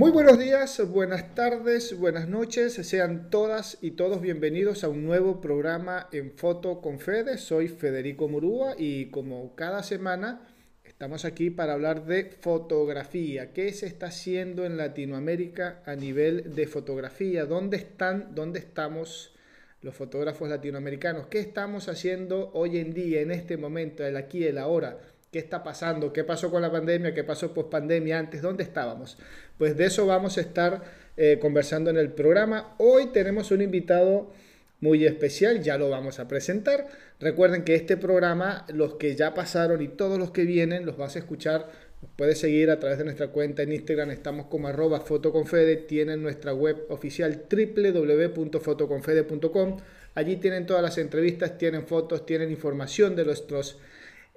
[0.00, 5.42] Muy buenos días, buenas tardes, buenas noches, sean todas y todos bienvenidos a un nuevo
[5.42, 7.36] programa en Foto con Fede.
[7.36, 10.48] Soy Federico Murúa y como cada semana
[10.84, 13.52] estamos aquí para hablar de fotografía.
[13.52, 17.44] ¿Qué se está haciendo en Latinoamérica a nivel de fotografía?
[17.44, 19.34] ¿Dónde están, dónde estamos
[19.82, 21.26] los fotógrafos latinoamericanos?
[21.26, 24.96] ¿Qué estamos haciendo hoy en día, en este momento, el aquí, el ahora?
[25.30, 26.12] ¿Qué está pasando?
[26.12, 27.14] ¿Qué pasó con la pandemia?
[27.14, 28.42] ¿Qué pasó post pandemia antes?
[28.42, 29.16] ¿Dónde estábamos?
[29.58, 30.82] Pues de eso vamos a estar
[31.16, 32.74] eh, conversando en el programa.
[32.78, 34.32] Hoy tenemos un invitado
[34.80, 36.88] muy especial, ya lo vamos a presentar.
[37.20, 41.14] Recuerden que este programa, los que ya pasaron y todos los que vienen, los vas
[41.14, 41.70] a escuchar.
[42.16, 46.54] Puedes seguir a través de nuestra cuenta en Instagram, estamos como arroba fotoconfede, tienen nuestra
[46.54, 49.76] web oficial www.fotoconfede.com.
[50.16, 53.78] Allí tienen todas las entrevistas, tienen fotos, tienen información de nuestros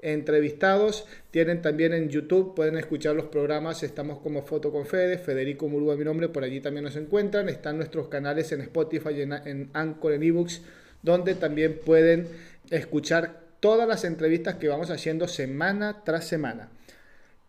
[0.03, 1.05] entrevistados.
[1.31, 3.81] Tienen también en YouTube, pueden escuchar los programas.
[3.81, 7.49] Estamos como Foto con Fede, Federico Murúa, mi nombre, por allí también nos encuentran.
[7.49, 10.61] Están nuestros canales en Spotify, en, en Anchor, en eBooks,
[11.01, 12.27] donde también pueden
[12.69, 16.69] escuchar todas las entrevistas que vamos haciendo semana tras semana.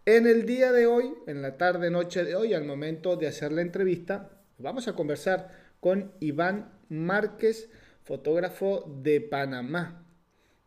[0.06, 3.52] En el día de hoy, en la tarde, noche de hoy, al momento de hacer
[3.52, 7.68] la entrevista, vamos a conversar con Iván Márquez,
[8.04, 10.03] fotógrafo de Panamá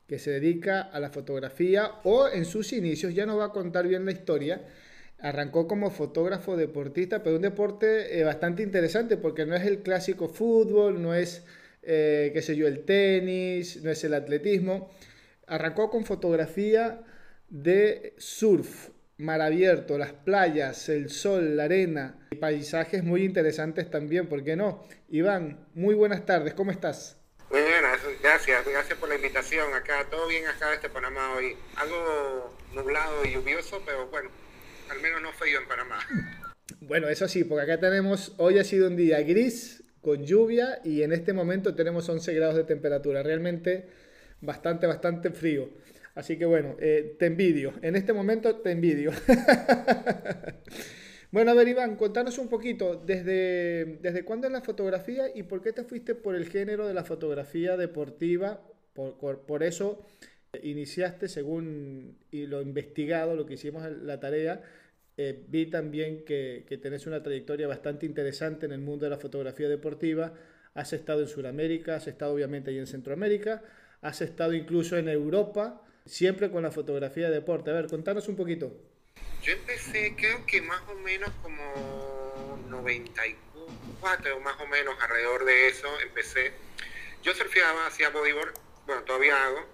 [0.07, 3.87] que se dedica a la fotografía o en sus inicios, ya nos va a contar
[3.87, 4.61] bien la historia,
[5.19, 10.29] arrancó como fotógrafo deportista, pero un deporte eh, bastante interesante porque no es el clásico
[10.29, 11.43] fútbol, no es,
[11.83, 14.89] eh, qué sé yo, el tenis, no es el atletismo.
[15.47, 17.01] Arrancó con fotografía
[17.49, 24.43] de surf, mar abierto, las playas, el sol, la arena, paisajes muy interesantes también, ¿por
[24.43, 24.83] qué no?
[25.09, 27.17] Iván, muy buenas tardes, ¿cómo estás?
[27.79, 30.07] Buenas, gracias, gracias por la invitación acá.
[30.09, 31.55] Todo bien acá este Panamá hoy.
[31.75, 34.31] Algo nublado y lluvioso, pero bueno,
[34.89, 35.99] al menos no fue yo en Panamá.
[36.81, 41.03] Bueno, eso sí, porque acá tenemos, hoy ha sido un día gris, con lluvia y
[41.03, 43.21] en este momento tenemos 11 grados de temperatura.
[43.21, 43.89] Realmente
[44.41, 45.69] bastante, bastante frío.
[46.15, 47.73] Así que bueno, eh, te envidio.
[47.83, 49.11] En este momento te envidio.
[51.37, 55.61] Bueno, a ver, Iván, contanos un poquito, ¿desde, desde cuándo es la fotografía y por
[55.61, 58.59] qué te fuiste por el género de la fotografía deportiva?
[58.95, 60.03] Por, eso
[60.63, 64.63] iniciaste, según y lo investigado, lo que hicimos en la tarea,
[65.15, 69.19] eh, vi también que, que tenés una trayectoria bastante interesante en el mundo de la
[69.19, 70.33] fotografía deportiva.
[70.73, 73.61] Has estado en Sudamérica, has estado obviamente ahí en Centroamérica,
[74.01, 77.69] has estado incluso en Europa, siempre con la fotografía de deporte.
[77.69, 78.96] A ver, contanos un poquito.
[79.41, 85.99] Yo empecé, creo que más o menos como 94, más o menos alrededor de eso,
[86.01, 86.53] empecé.
[87.23, 88.53] Yo surfeaba, hacía bodyboard,
[88.85, 89.65] bueno, todavía hago.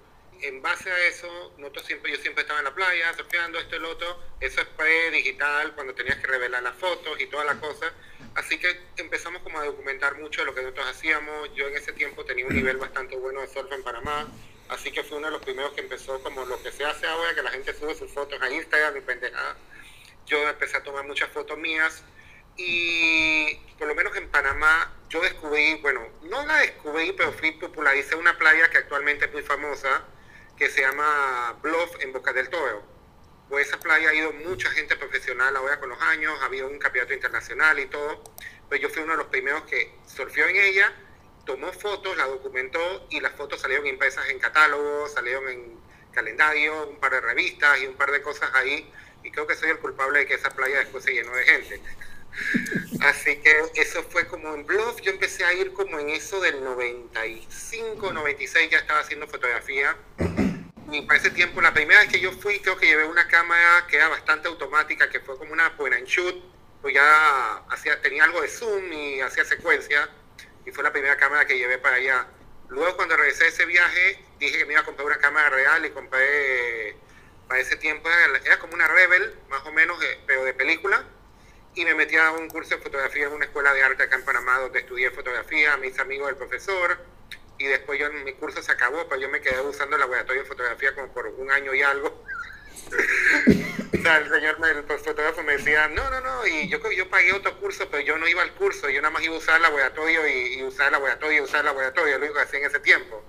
[0.41, 3.79] En base a eso, nosotros siempre, yo siempre estaba en la playa, surfeando esto y
[3.79, 4.19] lo otro.
[4.41, 7.93] Eso es pre-digital, cuando tenías que revelar las fotos y toda la cosa.
[8.35, 11.53] Así que empezamos como a documentar mucho de lo que nosotros hacíamos.
[11.55, 14.27] Yo en ese tiempo tenía un nivel bastante bueno de surf en Panamá.
[14.69, 17.35] Así que fue uno de los primeros que empezó como lo que se hace ahora,
[17.35, 19.57] que la gente sube sus fotos a Instagram y pendejada.
[20.25, 22.03] Yo empecé a tomar muchas fotos mías
[22.55, 28.15] y por lo menos en Panamá yo descubrí, bueno, no la descubrí, pero fui popularicé
[28.15, 30.03] una playa que actualmente es muy famosa,
[30.57, 32.83] que se llama Bluff en Boca del Toro.
[33.49, 36.79] Pues esa playa ha ido mucha gente profesional ahora con los años, ha habido un
[36.79, 38.23] campeonato internacional y todo,
[38.69, 40.93] pues yo fui uno de los primeros que surfió en ella
[41.45, 45.77] tomó fotos, la documentó y las fotos salieron impresas en catálogos, salieron en
[46.11, 48.89] calendario, un par de revistas y un par de cosas ahí.
[49.23, 51.81] Y creo que soy el culpable de que esa playa después se llenó de gente.
[53.01, 55.01] Así que eso fue como en Bluff.
[55.01, 59.95] Yo empecé a ir como en eso del 95, 96, ya estaba haciendo fotografía.
[60.91, 63.87] Y para ese tiempo, la primera vez que yo fui, creo que llevé una cámara
[63.89, 66.35] que era bastante automática, que fue como una point and shoot.
[66.81, 70.09] Pues ya hacía, tenía algo de zoom y hacía secuencia
[70.65, 72.27] y fue la primera cámara que llevé para allá.
[72.69, 75.85] Luego cuando regresé de ese viaje, dije que me iba a comprar una cámara real
[75.85, 76.95] y compré,
[77.47, 81.03] para ese tiempo era, como una Rebel, más o menos, eh, pero de película.
[81.75, 84.25] Y me metí a un curso de fotografía en una escuela de arte acá en
[84.25, 86.97] Panamá, donde estudié fotografía, mis amigos del profesor.
[87.57, 90.47] Y después yo, mi curso se acabó, pero yo me quedé usando el laboratorio de
[90.47, 92.23] fotografía como por un año y algo.
[93.93, 97.33] O sea, el señor, el fotógrafo me decía, no, no, no, y yo yo pagué
[97.33, 99.63] otro curso, pero yo no iba al curso, yo nada más iba a usar el
[99.63, 102.79] laboratorio y, usar el laboratorio y usar el laboratorio, lo único que hacía en ese
[102.79, 103.23] tiempo.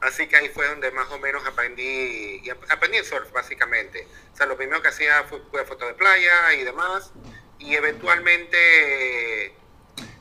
[0.00, 4.06] Así que ahí fue donde más o menos aprendí, y aprendí el surf básicamente.
[4.32, 7.12] O sea, lo primero que hacía fue, fue fotos de playa y demás,
[7.58, 9.52] y eventualmente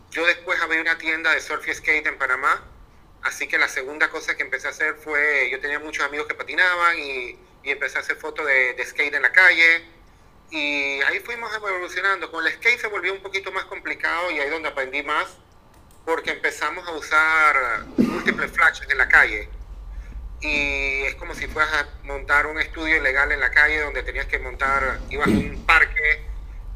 [0.09, 2.65] yo después abrí una tienda de surf y skate en Panamá,
[3.21, 6.33] así que la segunda cosa que empecé a hacer fue, yo tenía muchos amigos que
[6.33, 9.85] patinaban y y empecé a hacer fotos de, skate en la calle.
[10.49, 12.31] Y ahí fuimos evolucionando.
[12.31, 15.37] Con el skate se volvió un poquito más complicado y ahí donde aprendí más,
[16.05, 19.49] porque empezamos a usar múltiples flashes en la calle.
[20.39, 24.27] Y es como si fueras a montar un estudio ilegal en la calle donde tenías
[24.27, 26.25] que montar, ibas a un parque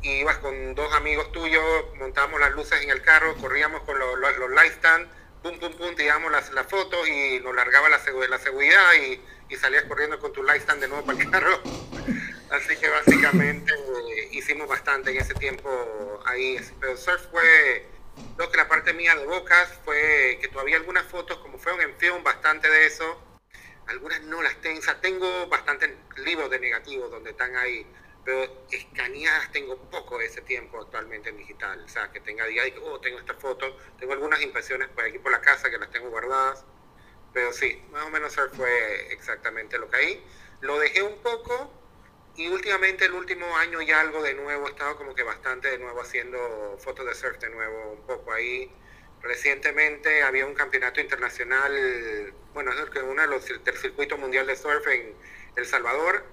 [0.03, 1.63] ibas con dos amigos tuyos,
[1.99, 5.07] montábamos las luces en el carro, corríamos con los, los, light stand,
[5.43, 7.99] pum, pum, pum, tirábamos las, las fotos y nos largaba la,
[8.29, 9.21] la seguridad y,
[9.51, 11.61] y, salías corriendo con tu light stand de nuevo para el carro.
[12.49, 15.69] Así que básicamente eh, hicimos bastante en ese tiempo
[16.25, 16.57] ahí.
[16.79, 17.85] Pero surf fue,
[18.37, 21.95] lo que la parte mía de Bocas fue que todavía algunas fotos, como fueron en
[21.97, 23.21] film, bastante de eso.
[23.87, 27.85] Algunas no las tengo, o sea, tengo bastantes libros de negativos donde están ahí,
[28.23, 31.81] pero escaneadas tengo poco de ese tiempo actualmente en digital.
[31.83, 33.77] O sea, que tenga día oh, tengo esta foto.
[33.99, 36.65] Tengo algunas impresiones por aquí por la casa que las tengo guardadas.
[37.33, 40.25] Pero sí, más o menos fue exactamente lo que hay.
[40.61, 41.71] Lo dejé un poco
[42.35, 45.77] y últimamente, el último año ya algo de nuevo, he estado como que bastante de
[45.77, 48.71] nuevo haciendo fotos de surf de nuevo, un poco ahí.
[49.21, 54.87] Recientemente había un campeonato internacional, bueno, es uno de los del circuito mundial de surf
[54.87, 55.13] en
[55.55, 56.25] El Salvador,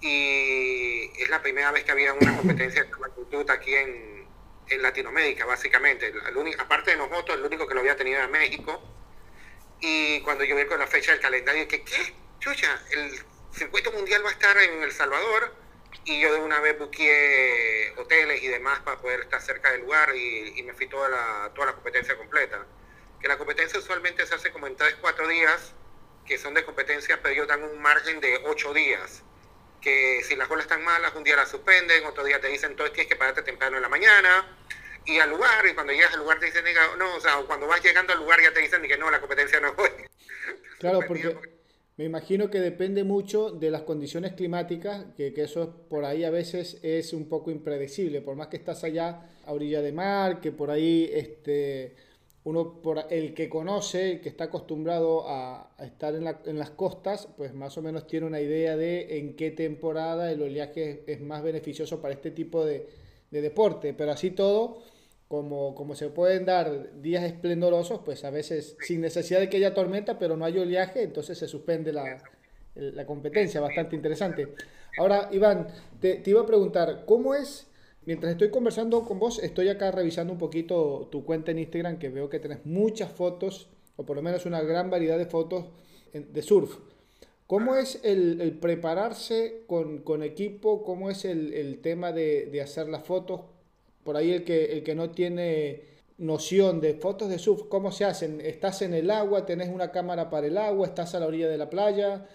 [0.00, 4.26] y es la primera vez que había una competencia de magnitud aquí en,
[4.68, 6.08] en Latinoamérica, básicamente.
[6.08, 8.82] El aparte de nosotros, el único que lo había tenido era México.
[9.80, 12.14] Y cuando yo vi con la fecha del calendario, que, ¿qué?
[12.38, 13.22] Chucha, el
[13.52, 15.54] circuito mundial va a estar en El Salvador
[16.04, 20.14] y yo de una vez busqué hoteles y demás para poder estar cerca del lugar
[20.14, 22.66] y, me fui toda la, toda la competencia completa.
[23.20, 25.72] Que la competencia usualmente se hace como en 3, 4 días,
[26.26, 29.22] que son de competencia, pero ellos dan un margen de 8 días.
[29.80, 32.94] Que si las olas están malas, un día las suspenden, otro día te dicen, entonces
[32.94, 34.46] tienes que pararte temprano en la mañana
[35.06, 36.64] y al lugar, y cuando llegas al lugar te dicen,
[36.98, 39.60] no, o sea, cuando vas llegando al lugar ya te dicen que no, la competencia
[39.60, 39.74] no es
[40.78, 41.36] Claro, porque
[42.00, 46.78] me imagino que depende mucho de las condiciones climáticas, que, eso por ahí a veces
[46.82, 50.70] es un poco impredecible, por más que estás allá a orilla de mar, que por
[50.70, 51.94] ahí este,
[52.44, 57.52] uno, por el que conoce, el que está acostumbrado a, estar en, las costas, pues
[57.52, 62.00] más o menos tiene una idea de en qué temporada el oleaje es, más beneficioso
[62.00, 62.88] para este tipo de,
[63.30, 64.82] de deporte, pero así todo
[65.28, 69.74] como, como se pueden dar días esplendorosos, pues a veces sin necesidad de que haya
[69.74, 72.20] tormenta, pero no hay oleaje, entonces se suspende la,
[72.74, 74.54] la competencia, bastante interesante.
[74.98, 75.68] Ahora, Iván,
[76.00, 77.68] te, te, iba a preguntar, ¿cómo es,
[78.06, 82.08] mientras estoy conversando con vos, estoy acá revisando un poquito tu cuenta en Instagram, que
[82.08, 85.66] veo que tenés muchas fotos, o por lo menos una gran variedad de fotos
[86.12, 86.76] de surf.
[87.50, 90.84] ¿Cómo es el, el prepararse con, con, equipo?
[90.84, 93.40] ¿Cómo es el, el tema de, de hacer las fotos?
[94.04, 95.84] por ahí el que, el que no tiene
[96.18, 98.40] noción de fotos de surf, ¿cómo se hacen?
[98.40, 99.46] ¿Estás en el agua?
[99.46, 100.86] ¿Tenés una cámara para el agua?
[100.86, 102.26] ¿Estás a la orilla de la playa?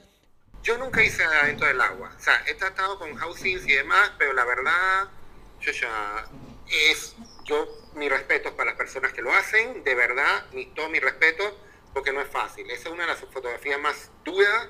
[0.64, 2.14] Yo nunca hice adentro del agua.
[2.16, 5.10] O sea, he tratado con housings y demás, pero la verdad,
[5.62, 6.26] yo ya
[6.92, 7.16] es,
[7.46, 11.44] yo, mi respeto para las personas que lo hacen, de verdad, mi, todo mi respeto,
[11.94, 12.70] porque no es fácil.
[12.70, 14.70] Esa es una de las fotografías más duras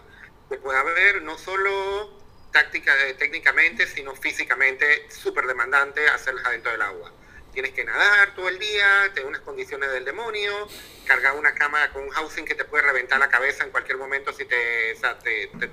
[0.50, 2.25] que puede haber, no solo
[2.56, 7.12] táctica, eh, técnicamente, sino físicamente súper demandante hacerlas adentro del agua.
[7.51, 10.68] Tienes que nadar todo el día, tener unas condiciones del demonio,
[11.06, 14.31] cargar una cámara con un housing que te puede reventar la cabeza en cualquier momento
[14.31, 15.69] si te, o te, te,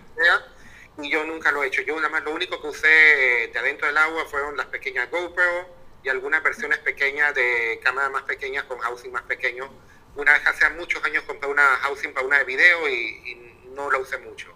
[1.02, 1.82] Y yo nunca lo he hecho.
[1.82, 5.69] Yo nada más lo único que usé de adentro del agua fueron las pequeñas GoPro
[6.02, 9.72] y algunas versiones pequeñas de cámaras más pequeñas con housing más pequeño.
[10.17, 13.91] Una vez hace muchos años compré una housing para una de video y, y no
[13.91, 14.51] la usé mucho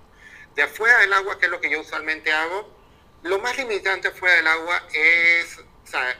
[0.57, 2.75] de afuera del agua, que es lo que yo usualmente hago,
[3.23, 5.61] lo más limitante afuera del agua es,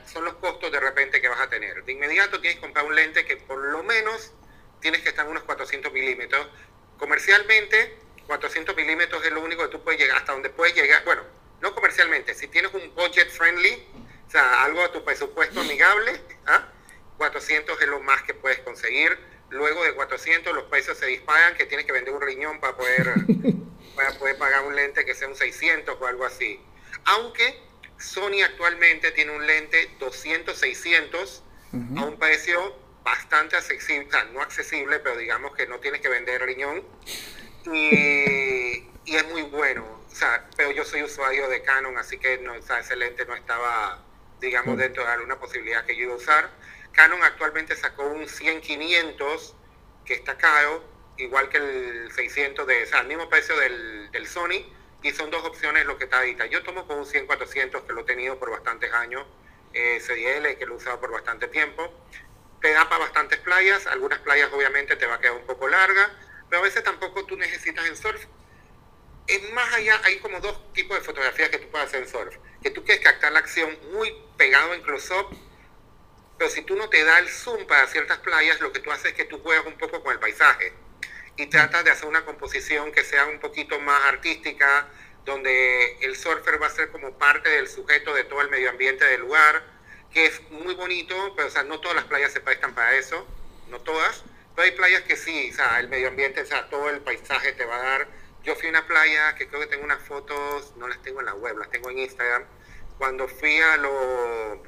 [0.05, 1.83] son los costos de repente que vas a tener.
[1.83, 4.33] De inmediato tienes que comprar un lente que por lo menos
[4.79, 6.47] tienes que estar en unos 400 milímetros.
[6.99, 11.03] Comercialmente, 400 milímetros es lo único que tú puedes llegar, hasta donde puedes llegar.
[11.03, 11.23] Bueno,
[11.59, 13.87] no comercialmente, si tienes un budget friendly,
[14.27, 16.21] o sea, algo a tu presupuesto amigable,
[17.17, 17.83] 400 ¿ah?
[17.83, 19.17] es lo más que puedes conseguir.
[19.49, 23.15] Luego de 400 los precios se disparan, que tienes que vender un riñón para poder
[23.95, 26.59] para poder pagar un lente que sea un 600 o algo así.
[27.05, 27.59] Aunque
[27.97, 31.41] Sony actualmente tiene un lente 200-600
[31.97, 36.83] a un precio bastante accesible, no accesible, pero digamos que no tienes que vender riñón.
[37.65, 39.85] Y, y, es muy bueno.
[40.11, 44.03] O sea, pero yo soy usuario de Canon, así que no, ese lente no estaba,
[44.39, 46.49] digamos, dentro de alguna posibilidad que yo iba a usar.
[46.97, 49.53] Canon actualmente sacó un 100-500
[50.03, 50.83] que está caro,
[51.17, 54.65] igual que el 600 de, o el mismo precio del, Sony,
[55.03, 56.47] y son dos opciones lo que está ahorita.
[56.47, 59.27] Yo tomo con un 100-400 que lo he tenido por bastantes años,
[59.73, 61.93] eh, CDL que lo he usado por bastante tiempo.
[62.61, 66.11] Te da para bastantes playas, algunas playas obviamente te va a quedar un poco larga,
[66.49, 68.25] pero a veces tampoco tú necesitas en surf
[69.27, 72.35] es más allá, hay como dos tipos de fotografías que tú puedes hacer en surf.
[72.63, 75.37] Que tú quieres captar la acción muy pegado en close-up,
[76.37, 79.07] pero si tú no te da el zoom para ciertas playas, lo que tú haces
[79.07, 80.73] es que tú juegas un poco con el paisaje
[81.37, 84.87] y tratas de hacer una composición que sea un poquito más artística,
[85.23, 89.05] donde el surfer va a ser como parte del sujeto de todo el medio ambiente
[89.05, 89.63] del lugar,
[90.11, 93.27] que es muy bonito, pero o sea, no todas las playas se prestan para eso,
[93.67, 94.23] no todas,
[94.55, 97.53] pero hay playas que sí, o sea, el medio ambiente, o sea, todo el paisaje
[97.53, 98.07] te va a dar.
[98.43, 101.27] Yo fui a una playa que creo que tengo unas fotos, no las tengo en
[101.27, 102.45] la web, las tengo en Instagram,
[102.97, 104.63] cuando fui a lo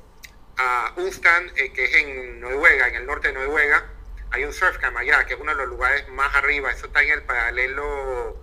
[0.59, 3.85] a Unstan, eh, que es en Noruega, en el norte de Noruega,
[4.31, 7.01] hay un surf camp allá, que es uno de los lugares más arriba, eso está
[7.01, 8.37] en el paralelo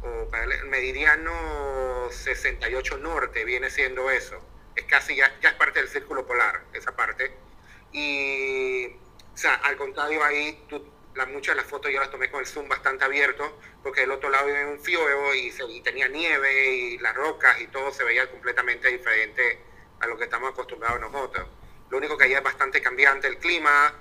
[0.00, 4.40] o el meridiano 68 norte viene siendo eso.
[4.76, 7.32] Es casi ya, ya es parte del círculo polar, esa parte.
[7.92, 12.30] Y, o sea, al contrario, ahí tú, la, muchas de las fotos yo las tomé
[12.30, 16.76] con el zoom bastante abierto, porque del otro lado había un fiordo y tenía nieve
[16.76, 19.67] y las rocas y todo se veía completamente diferente
[20.00, 21.48] a lo que estamos acostumbrados nosotros.
[21.90, 23.94] Lo único que allá es bastante cambiante el clima.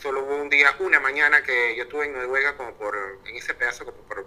[0.00, 3.54] Solo hubo un día, una mañana que yo estuve en Noruega como por, en ese
[3.54, 4.26] pedazo como por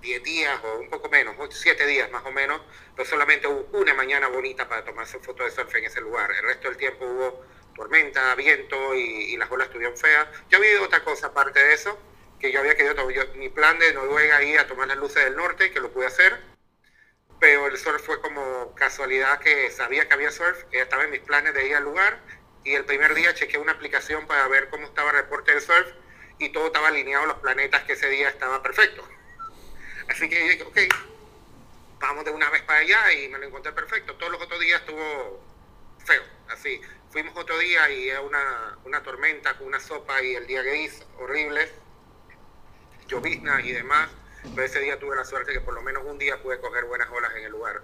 [0.00, 2.60] 10 días o un poco menos, 7 días más o menos,
[2.96, 6.30] pero solamente hubo una mañana bonita para tomarse fotos de surf en ese lugar.
[6.32, 10.28] El resto del tiempo hubo tormenta, viento y, las olas estuvieron feas.
[10.48, 11.98] Yo había otra cosa aparte de eso,
[12.38, 15.36] que yo había querido, yo, mi plan de Noruega ir a tomar las luces del
[15.36, 16.49] norte, que lo pude hacer,
[17.40, 21.54] pero el surf fue como casualidad que sabía que había surf, estaba en mis planes
[21.54, 22.20] de ir al lugar
[22.64, 25.88] y el primer día chequeé una aplicación para ver cómo estaba el reporte de surf
[26.38, 29.02] y todo estaba alineado, los planetas que ese día estaba perfecto.
[30.08, 30.78] Así que dije, ok,
[31.98, 34.14] vamos de una vez para allá y me lo encontré perfecto.
[34.16, 35.42] Todos los otros días estuvo
[36.04, 36.80] feo, así.
[37.10, 41.02] Fuimos otro día y era una, una tormenta con una sopa y el día gris,
[41.18, 41.70] horrible,
[43.06, 44.10] llovizna y demás.
[44.54, 47.08] Pero ese día tuve la suerte que por lo menos un día pude coger buenas
[47.10, 47.76] olas en el lugar.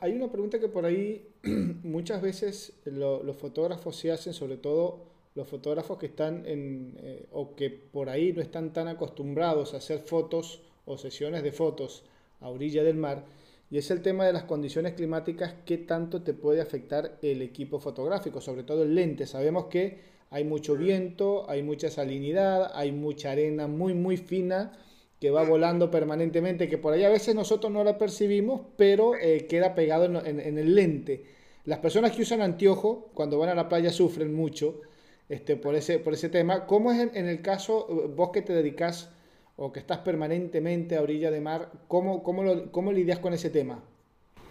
[0.00, 1.28] Hay una pregunta que por ahí
[1.82, 7.56] muchas veces los fotógrafos se hacen, sobre todo los fotógrafos que están en, eh, o
[7.56, 12.04] que por ahí no están tan acostumbrados a hacer fotos o sesiones de fotos
[12.40, 13.24] a orilla del mar,
[13.70, 17.80] y es el tema de las condiciones climáticas, qué tanto te puede afectar el equipo
[17.80, 19.26] fotográfico, sobre todo el lente.
[19.26, 19.98] Sabemos que
[20.30, 24.78] hay mucho viento, hay mucha salinidad, hay mucha arena muy, muy fina
[25.20, 29.46] que va volando permanentemente, que por ahí a veces nosotros no la percibimos, pero eh,
[29.48, 31.24] queda pegado en, el lente.
[31.64, 34.82] Las personas que usan anteojo cuando van a la playa sufren mucho
[35.28, 36.66] este, por, ese, por ese tema.
[36.66, 39.08] ¿Cómo es en, en el caso, vos que te dedicas
[39.56, 43.50] o que estás permanentemente a orilla de mar, ¿cómo, cómo, lo, cómo lidias con ese
[43.50, 43.82] tema?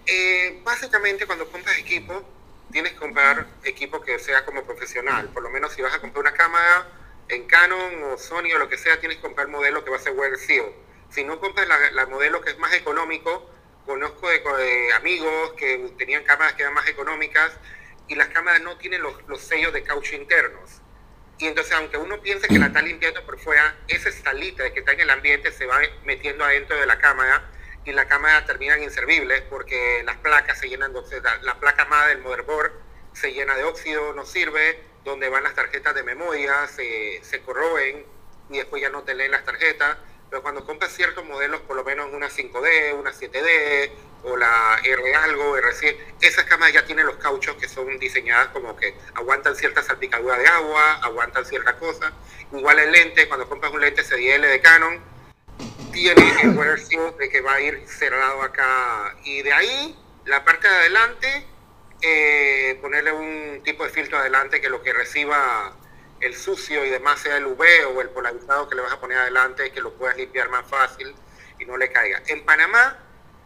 [0.06, 2.22] Eh, básicamente cuando compras equipo,
[2.72, 5.30] tienes que comprar equipo que sea como profesional.
[5.30, 6.88] Por lo menos si vas a comprar una cámara
[7.30, 10.00] en Canon o Sony o lo que sea, tienes que comprar modelo que va a
[10.00, 10.72] ser well seal.
[11.10, 13.50] Si no compras la, modelo que es más económico,
[13.86, 17.52] conozco de, amigos que tenían cámaras que eran más económicas
[18.08, 20.82] y las cámaras no tienen los, los sellos de caucho internos.
[21.40, 24.94] Y entonces, aunque uno piense que la está limpiando por fuera, esa salita que está
[24.94, 27.50] en el ambiente se va metiendo adentro de la cámara
[27.86, 31.22] y la cámara termina inservible porque las placas se llenan de óxido.
[31.42, 32.72] La placa madre del motherboard
[33.14, 38.06] se llena de óxido, no sirve, donde van las tarjetas de memoria se, se corroen
[38.50, 39.98] y después ya no te leen las tarjetas.
[40.30, 43.92] Pero cuando compras ciertos modelos, por lo menos una 5D, una 7D
[44.24, 48.76] o la R algo, R100, esas cámaras ya tienen los cauchos que son diseñadas como
[48.76, 52.14] que aguantan cierta salpicadura de agua, aguantan cierta cosa.
[52.52, 55.00] Igual el lente, cuando compras un lente CDL de Canon,
[55.92, 56.80] tiene el weather
[57.18, 59.16] de que va a ir cerrado acá.
[59.24, 59.96] Y de ahí,
[60.26, 61.48] la parte de adelante,
[62.06, 65.74] eh, ponerle un tipo de filtro adelante que lo que reciba
[66.20, 67.64] el sucio y demás sea el UV
[67.96, 71.16] o el polarizado que le vas a poner adelante, que lo puedas limpiar más fácil
[71.60, 72.22] y no le caiga.
[72.28, 72.98] En Panamá,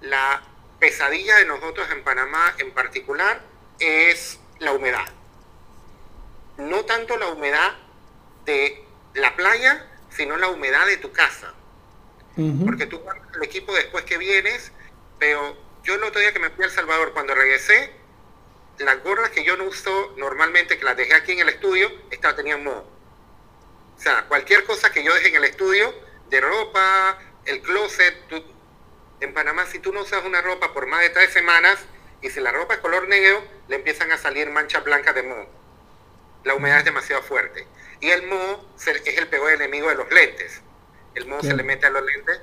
[0.02, 0.42] la
[0.80, 3.42] pesadilla de nosotros en Panamá en particular
[3.80, 5.06] es la humedad.
[6.58, 7.76] No tanto la humedad
[8.46, 8.84] de
[9.14, 11.54] la playa, sino la humedad de tu casa.
[12.66, 13.02] Porque tú
[13.36, 14.72] el equipo después que vienes,
[15.20, 17.92] pero yo el otro día que me fui a El Salvador, cuando regresé,
[18.80, 22.36] las gorras que yo no uso normalmente, que las dejé aquí en el estudio, esta
[22.36, 22.86] tenían moho.
[23.98, 25.94] O sea, cualquier cosa que yo deje en el estudio,
[26.30, 28.16] de ropa, el closet,
[29.20, 31.80] en Panamá si tú no usas una ropa por más de tres semanas
[32.22, 35.48] y si la ropa es color negro, le empiezan a salir manchas blancas de moho.
[36.44, 37.68] La humedad es demasiado fuerte.
[38.00, 40.62] Y el moho es el peor enemigo de los lentes.
[41.16, 42.40] El moho se le mete a los lentes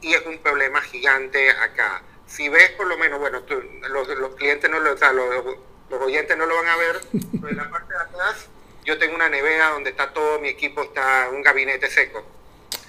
[0.00, 2.02] y es un problema gigante acá.
[2.26, 3.42] Si ves por lo menos, bueno,
[3.88, 5.56] los, clientes no lo, o sea, los,
[5.90, 7.00] los oyentes no lo van a ver,
[7.32, 8.48] pero en la parte de atrás
[8.84, 12.24] yo tengo una nevera donde está todo mi equipo, está un gabinete seco.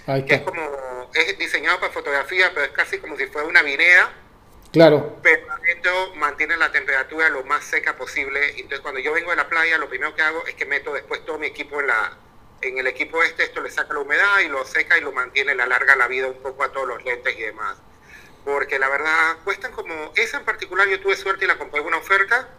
[0.06, 4.10] que es como, es diseñado para fotografía, pero es casi como si fuera una vinea.
[4.72, 5.18] Claro.
[5.24, 8.52] Pero adentro mantiene la temperatura lo más seca posible.
[8.52, 11.26] Entonces cuando yo vengo de la playa, lo primero que hago es que meto después
[11.26, 12.18] todo mi equipo en la
[12.62, 15.56] en el equipo este, esto le saca la humedad y lo seca y lo mantiene,
[15.56, 17.78] le alarga la vida un poco a todos los lentes y demás.
[18.44, 21.88] Porque la verdad, cuestan como, esa en particular yo tuve suerte y la compré en
[21.88, 22.50] una oferta,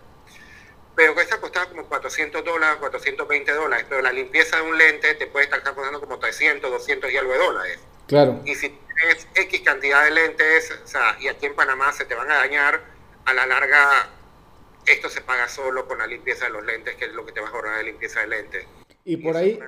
[0.94, 5.26] pero esta costaba como 400 dólares, 420 dólares, pero la limpieza de un lente te
[5.26, 7.78] puede estar costando como 300, 200 y algo de dólares.
[8.06, 8.40] Claro.
[8.44, 12.14] Y si tienes X cantidad de lentes, o sea, y aquí en Panamá se te
[12.14, 12.80] van a dañar,
[13.24, 14.10] a la larga
[14.86, 17.40] esto se paga solo con la limpieza de los lentes, que es lo que te
[17.40, 18.66] va a ahorrar de limpieza de lentes.
[19.04, 19.58] Y por ahí,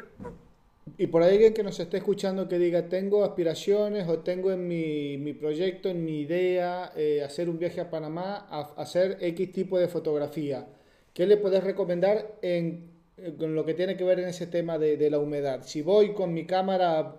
[0.98, 4.66] y por ahí alguien que nos esté escuchando que diga, tengo aspiraciones o tengo en
[4.68, 9.52] mi, mi proyecto, en mi idea, eh, hacer un viaje a Panamá, a, hacer X
[9.52, 10.66] tipo de fotografía.
[11.14, 12.90] ¿Qué le puedes recomendar en,
[13.38, 15.62] con lo que tiene que ver en ese tema de, de, la humedad?
[15.64, 17.16] Si voy con mi cámara,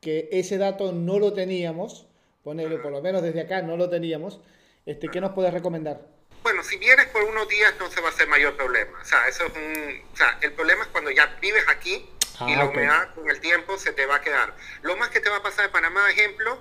[0.00, 2.06] que ese dato no lo teníamos,
[2.44, 4.40] ponerlo por lo menos desde acá no lo teníamos,
[4.86, 6.06] este, ¿qué nos puedes recomendar?
[6.42, 9.00] Bueno, si vienes por unos días no se va a hacer mayor problema.
[9.00, 12.52] O sea, eso es un, o sea, el problema es cuando ya vives aquí y
[12.52, 14.54] ah, la humedad con el tiempo se te va a quedar.
[14.82, 16.58] Lo más que te va a pasar de Panamá, ejemplo,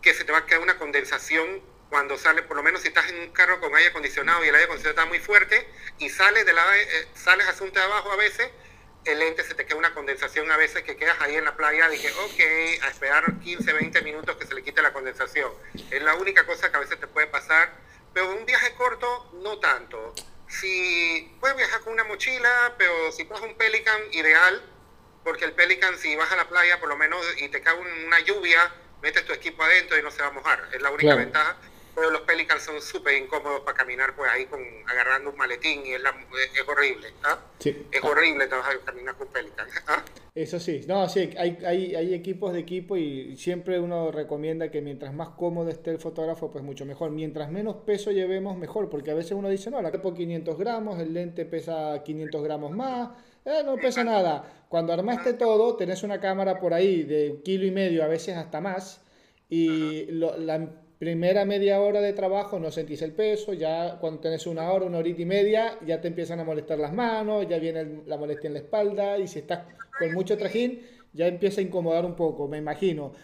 [0.00, 1.60] que se te va a quedar una condensación
[1.92, 4.54] cuando sale, por lo menos si estás en un carro con aire acondicionado y el
[4.54, 5.68] aire acondicionado está muy fuerte
[5.98, 8.50] y sales de la eh, sales asunto de abajo a veces,
[9.04, 11.90] el lente se te queda una condensación a veces que quedas ahí en la playa,
[11.90, 15.52] dije, ok, a esperar 15, 20 minutos que se le quite la condensación.
[15.90, 17.70] Es la única cosa que a veces te puede pasar
[18.14, 20.14] pero un viaje corto, no tanto.
[20.48, 24.62] Si puedes viajar con una mochila, pero si coges un Pelican, ideal,
[25.24, 28.20] porque el Pelican, si vas a la playa, por lo menos, y te cae una
[28.20, 28.72] lluvia,
[29.02, 30.68] metes tu equipo adentro y no se va a mojar.
[30.72, 31.56] Es la única ventaja
[31.94, 35.92] pero los Pelicans son súper incómodos para caminar pues ahí con agarrando un maletín y
[35.92, 36.00] es,
[36.66, 37.08] horrible.
[37.24, 37.38] ¿ah?
[37.60, 39.72] Es horrible trabajar caminar con Pelicans.
[39.86, 40.02] ¿ah?
[40.34, 44.80] Eso sí, no, sí, hay, hay, hay equipos de equipo y siempre uno recomienda que
[44.80, 47.10] mientras más cómodo esté el fotógrafo, pues mucho mejor.
[47.10, 50.98] Mientras menos peso llevemos, mejor, porque a veces uno dice, no, la por 500 gramos,
[50.98, 53.10] el lente pesa 500 gramos más,
[53.44, 54.64] eh, no pesa nada.
[54.70, 58.62] Cuando armaste todo, tenés una cámara por ahí de kilo y medio, a veces hasta
[58.62, 59.02] más,
[59.50, 60.66] y lo, la
[61.02, 64.98] primera media hora de trabajo no sentís el peso, ya cuando tenés una hora, una
[64.98, 68.54] horita y media, ya te empiezan a molestar las manos, ya viene la molestia en
[68.54, 69.66] la espalda y si estás
[69.98, 73.16] con mucho trajín, ya empieza a incomodar un poco, me imagino.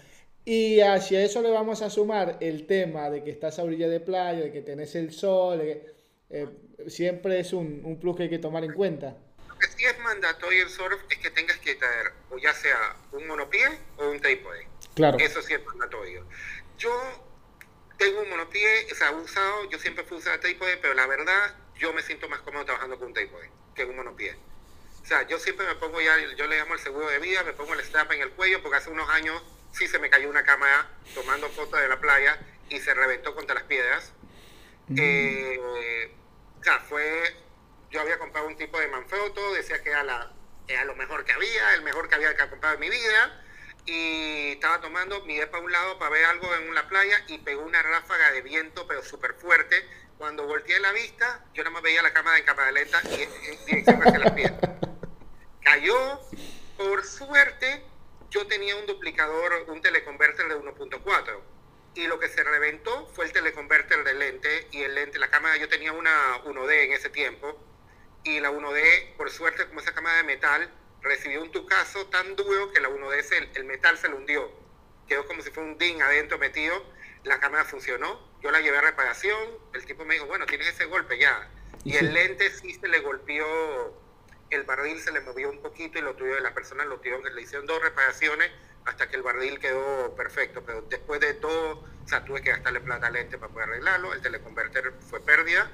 [0.45, 4.01] Y hacia eso le vamos a sumar el tema de que estás a orilla de
[4.01, 6.49] playa, de que tenés el sol, eh,
[6.89, 9.17] siempre es un, un, plus que hay que tomar en cuenta.
[9.47, 12.97] Lo que sí es mandatorio el surf es que tengas que traer o ya sea
[13.13, 14.67] un monopié o un trípode.
[14.95, 15.17] Claro.
[15.21, 16.27] Eso sí es mandatorio.
[16.77, 17.28] Yo
[17.99, 21.93] tengo un monopié, o sea, usado, yo siempre fui usar trípode, pero la verdad, yo
[21.93, 24.37] me siento más cómodo trabajando con un trípode que un monopié.
[25.03, 27.53] O sea, yo siempre me pongo ya, yo le llamo el seguro de vida, me
[27.53, 30.45] pongo el strap en el cuello, porque hace unos años sí se me cayó una
[30.45, 34.13] cámara tomando fotos de la playa y se reventó contra las piedras.
[34.89, 34.97] Mm.
[35.01, 36.11] Eh,
[36.61, 37.37] o sea, fue,
[37.91, 40.33] yo había comprado un tipo de Manfrotto, decía que era, la,
[40.69, 43.45] era lo mejor que había, el mejor que había comprado en mi vida
[43.89, 47.63] y estaba tomando, miré para un lado para ver algo en la playa y pegó
[47.63, 49.83] una ráfaga de viento, pero súper fuerte.
[50.19, 53.65] Cuando volteé la vista, yo nada más veía la cámara en cámara lenta y en
[53.65, 54.61] dirección hacia las piedras.
[55.63, 56.21] Cayó,
[56.77, 57.83] por suerte,
[58.29, 61.41] yo tenía un duplicador, un teleconverter de 1.4
[61.95, 65.57] y lo que se reventó fue el teleconverter del lente y el lente, la cámara,
[65.57, 67.59] yo tenía una 1D en ese tiempo
[68.23, 70.71] y la 1D, por suerte, como esa cámara de metal,
[71.03, 74.51] recibió un tucazo tan duro que la 1DS, el, el metal se le hundió.
[75.07, 76.75] Quedó como si fuera un DIN adentro metido.
[77.25, 78.21] La cámara funcionó.
[78.43, 79.39] Yo la llevé a reparación.
[79.73, 81.49] El tipo me dijo, bueno, tienes ese golpe ya.
[81.85, 83.47] Y el lente sí se le golpeó,
[84.51, 87.43] el barril se le movió un poquito y lo tuvo, la persona lo tuvo, le
[87.43, 88.51] hicieron dos reparaciones
[88.85, 90.63] hasta que el barril quedó perfecto.
[90.65, 94.13] Pero después de todo, o sea, tuve que gastarle plata al lente para poder arreglarlo.
[94.13, 95.71] El teleconverter fue pérdida.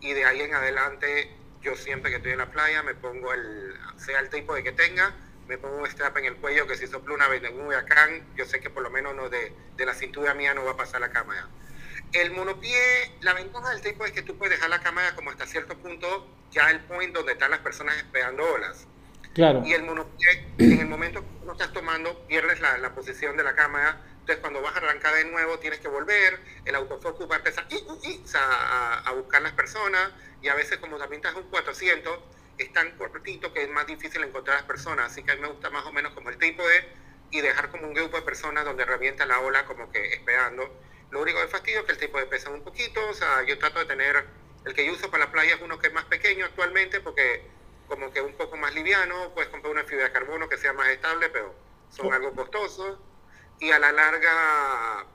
[0.00, 3.74] Y de ahí en adelante yo siempre que estoy en la playa me pongo el,
[3.96, 5.14] sea el tipo de que tenga,
[5.48, 8.22] me pongo un strap en el cuello que si sopla una vez en un huracán,
[8.36, 10.76] yo sé que por lo menos no de, de, la cintura mía no va a
[10.76, 11.48] pasar la cámara.
[12.12, 12.78] El monopié,
[13.22, 16.28] la ventaja del tipo es que tú puedes dejar la cámara como hasta cierto punto,
[16.50, 18.86] ya el point donde están las personas esperando olas.
[19.32, 19.62] Claro.
[19.64, 23.42] Y el monopié, en el momento que no estás tomando, pierdes la, la posición de
[23.42, 24.00] la cámara.
[24.24, 26.40] Entonces, cuando vas a arrancar de nuevo, tienes que volver.
[26.64, 27.66] El autofocus va a empezar
[28.36, 32.20] a, a buscar las personas y a veces como también estás un 400,
[32.56, 35.42] es tan cortito que es más difícil encontrar a las personas, así que a mí
[35.42, 36.88] me gusta más o menos como el trípode
[37.32, 40.74] y dejar como un grupo de personas donde revienta la ola como que esperando.
[41.10, 43.80] Lo único de fastidio es que el trípode pesa un poquito, o sea, yo trato
[43.80, 44.24] de tener,
[44.64, 47.46] el que yo uso para la playa es uno que es más pequeño actualmente porque
[47.88, 50.88] como que un poco más liviano, puedes comprar una fibra de carbono que sea más
[50.88, 51.54] estable, pero
[51.90, 52.98] son algo costosos.
[53.60, 55.06] Y a la larga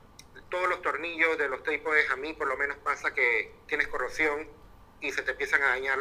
[0.50, 4.48] todos los tornillos de los trípodes, a mí por lo menos pasa que tienes corrosión
[5.00, 5.98] y se te empiezan a dañar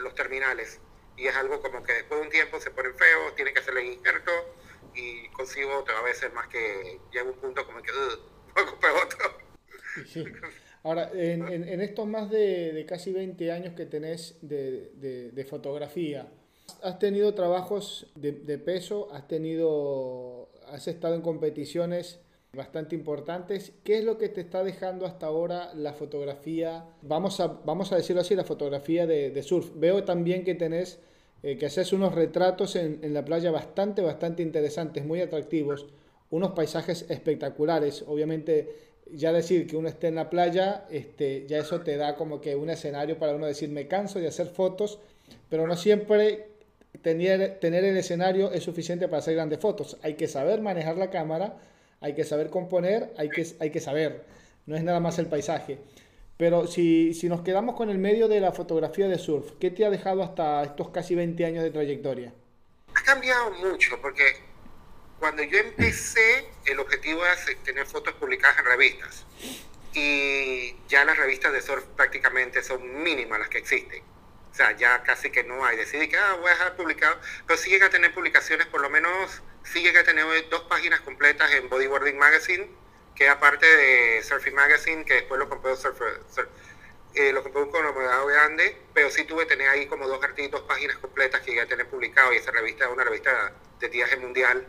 [0.00, 0.80] los terminales.
[1.16, 3.84] Y es algo como que después de un tiempo se ponen feos, tienen que hacerle
[3.84, 4.32] injerto
[4.94, 9.38] y consigo otra vez más que llega un punto como que uh, otro.
[10.84, 16.28] Ahora, en, estos más de, casi 20 años que tenés de, fotografía,
[16.82, 19.08] ¿has tenido trabajos de, peso?
[19.12, 22.20] ¿Has tenido, has estado en competiciones
[22.54, 23.72] bastante importantes?
[23.84, 27.96] ¿Qué es lo que te está dejando hasta ahora la fotografía, vamos a, vamos a
[27.96, 29.70] decirlo así, la fotografía de, surf?
[29.76, 30.98] Veo también que tenés,
[31.42, 35.86] eh, que haces unos retratos en, en la playa bastante, bastante interesantes, muy atractivos,
[36.30, 41.80] unos paisajes espectaculares, obviamente ya decir que uno esté en la playa, este, ya eso
[41.80, 44.98] te da como que un escenario para uno decir, me canso de hacer fotos,
[45.48, 46.51] pero no siempre
[47.00, 49.96] tener, tener el escenario es suficiente para hacer grandes fotos.
[50.02, 51.56] Hay que saber manejar la cámara,
[52.00, 54.24] hay que saber componer, hay que, hay que saber,
[54.66, 55.78] no es nada más el paisaje.
[56.36, 59.84] Pero si, si nos quedamos con el medio de la fotografía de surf, ¿qué te
[59.84, 62.32] ha dejado hasta estos casi 20 años de trayectoria?
[62.94, 64.24] Ha cambiado mucho, porque
[65.18, 69.24] cuando yo empecé, el objetivo era tener fotos publicadas en revistas.
[69.94, 74.02] Y ya las revistas de surf prácticamente son mínimas las que existen.
[74.52, 75.78] O sea, ya casi que no hay.
[75.78, 79.42] Decidí que ah, voy a dejar publicado, pero llega a tener publicaciones, por lo menos
[79.74, 82.70] llega a tener dos páginas completas en Bodyboarding Magazine,
[83.14, 86.20] que aparte de Surfing Magazine, que después lo compré Surfer,
[87.14, 87.94] eh, lo compré con
[88.26, 91.62] grande, pero sí tuve que tener ahí como dos artículos, dos páginas completas que llegué
[91.62, 94.66] a tener publicado y esa revista es una revista de viaje mundial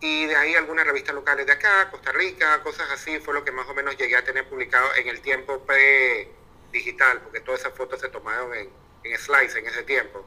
[0.00, 3.52] y de ahí algunas revistas locales de acá, Costa Rica, cosas así, fue lo que
[3.52, 8.00] más o menos llegué a tener publicado en el tiempo pre-digital, porque todas esas fotos
[8.00, 10.24] se tomaron en, en Slice en ese tiempo.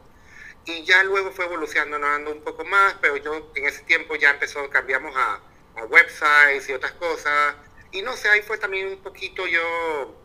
[0.65, 4.69] Y ya luego fue evolucionando un poco más, pero yo en ese tiempo ya empezó,
[4.69, 5.41] cambiamos a,
[5.75, 7.55] a websites y otras cosas.
[7.91, 10.17] Y no sé, ahí fue también un poquito yo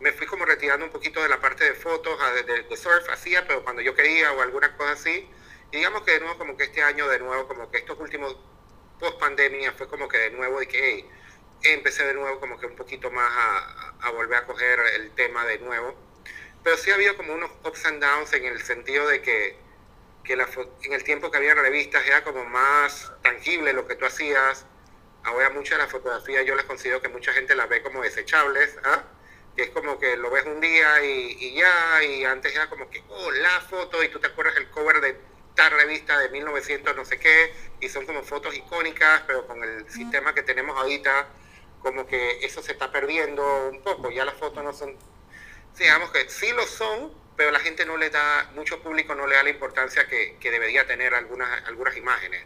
[0.00, 3.46] me fui como retirando un poquito de la parte de fotos, de, de, surf hacía,
[3.46, 5.28] pero cuando yo quería o alguna cosa así.
[5.72, 8.36] Y digamos que de nuevo como que este año de nuevo como que estos últimos
[8.98, 11.06] post pandemia fue como que de nuevo de que
[11.62, 13.30] empecé de nuevo como que un poquito más
[14.00, 15.94] a, volver a coger el tema de nuevo.
[16.62, 19.56] Pero sí ha habido como unos ups and downs en el sentido de que,
[20.24, 20.48] que la,
[20.82, 24.66] en el tiempo que había revistas era como más tangible lo que tú hacías.
[25.24, 28.78] Ahora muchas de las fotografías yo les considero que mucha gente las ve como desechables,
[28.84, 29.04] ¿ah?
[29.56, 32.88] que es como que lo ves un día y, y, ya, y antes era como
[32.88, 35.16] que, oh, la foto, y tú te acuerdas el cover de
[35.68, 40.34] revista de 1900 no sé qué, y son como fotos icónicas, pero con el sistema
[40.34, 41.28] que tenemos ahorita,
[41.82, 44.96] como que eso se está perdiendo un poco, ya las fotos no son,
[45.78, 49.36] digamos que sí lo son, pero la gente no le da, mucho público no le
[49.36, 52.44] da la importancia que, que debería tener algunas, algunas imágenes,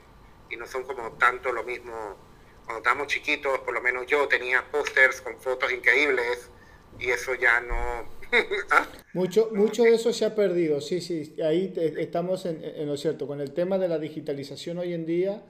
[0.50, 2.16] y no son como tanto lo mismo,
[2.64, 6.50] cuando estábamos chiquitos, por lo menos yo tenía pósters con fotos increíbles,
[6.98, 8.08] y eso ya no,
[8.70, 8.86] ¿Ah?
[9.12, 13.26] Mucho, mucho de eso se ha perdido, sí, sí, ahí estamos en, lo cierto.
[13.26, 15.42] Con el tema de la digitalización hoy en día,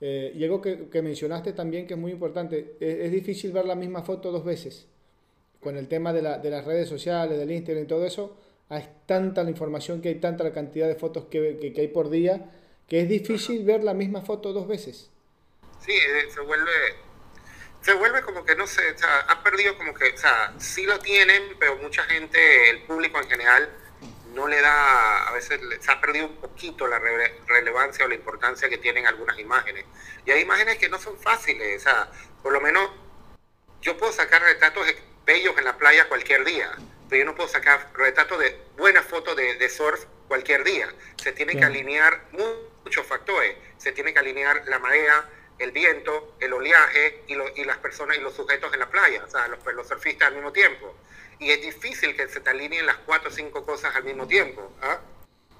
[0.00, 3.74] eh, y algo que, que, mencionaste también que es muy importante, es, difícil ver la
[3.74, 4.86] misma foto dos veces.
[5.60, 8.36] Con el tema de, la, de las redes sociales, del Instagram y todo eso,
[8.68, 11.88] hay tanta la información que hay tanta la cantidad de fotos que, que, que hay
[11.88, 12.50] por día,
[12.88, 15.10] que es difícil ver la misma foto dos veces.
[15.80, 16.70] Sí, eh, se vuelve
[17.82, 20.84] se vuelve como que no sé, o sea, ha perdido como que, o sea, sí
[20.84, 23.70] lo tienen, pero mucha gente, el público en general,
[24.34, 27.00] no le da, a veces se ha perdido un poquito la
[27.48, 29.84] relevancia o la importancia que tienen algunas imágenes.
[30.26, 32.10] Y hay imágenes que no son fáciles, o sea,
[32.42, 32.90] por lo menos
[33.80, 34.86] yo puedo sacar retratos
[35.30, 36.68] bellos en la playa cualquier día,
[37.08, 40.92] pero yo no puedo sacar retratos de buenas fotos de, de surf cualquier día.
[41.22, 45.28] Se tienen que alinear muchos factores, se tiene que alinear la marea,
[45.60, 49.30] el viento, el oleaje y, y, las personas y los sujetos en la playa, o
[49.30, 50.96] sea, los, los, surfistas al mismo tiempo.
[51.38, 54.72] Y es difícil que se te alineen las cuatro o cinco cosas al mismo tiempo.
[54.82, 54.98] ¿ah?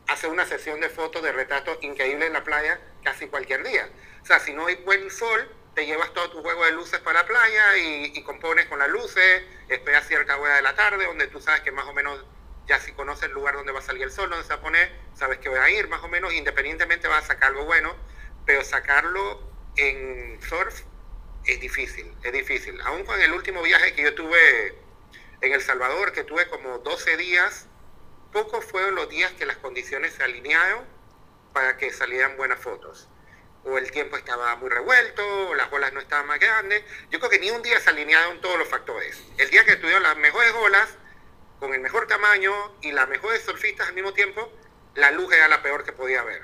[0.09, 3.89] Hace una sesión de fotos, de retratos increíble en la playa casi cualquier día.
[4.21, 7.21] O sea, si no hay buen sol, te llevas todo tu juego de luces para
[7.21, 11.41] la playa y, compones con las luces, esperas cierta hora de la tarde, donde tú
[11.41, 12.25] sabes que más o menos
[12.67, 14.61] ya si conoces el lugar donde va a salir el sol, donde se va a
[14.61, 17.95] poner, sabes que va a ir más o menos, independientemente vas a sacar algo bueno,
[18.47, 19.43] pero sacarlo
[19.77, 20.83] en surf
[21.45, 22.81] es difícil, es difícil.
[22.83, 24.79] Aún con el último viaje que yo tuve
[25.41, 27.67] en El Salvador, que tuve como 12 días,
[28.33, 30.85] pocos fueron los días que las condiciones se alinearon
[31.53, 33.09] para que salieran buenas fotos.
[33.65, 36.83] O el tiempo estaba muy revuelto, o las olas no estaban más grandes.
[37.11, 39.23] Yo creo que ni un día se alinearon todos los factores.
[39.39, 40.89] El día que tuvieron las mejores olas,
[41.59, 44.51] con el mejor tamaño y las mejores surfistas al mismo tiempo,
[44.95, 46.43] la luz era la peor que podía haber.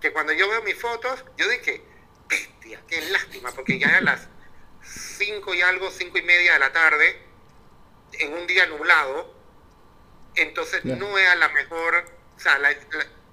[0.00, 1.82] Que cuando yo veo mis fotos, yo dije,
[2.28, 4.28] bestia, qué lástima, porque ya eran las
[4.82, 7.20] 5 y algo, 5 y media de la tarde,
[8.12, 9.34] en un día nublado,
[10.36, 12.04] entonces no era la mejor,
[12.36, 12.70] o sea, la,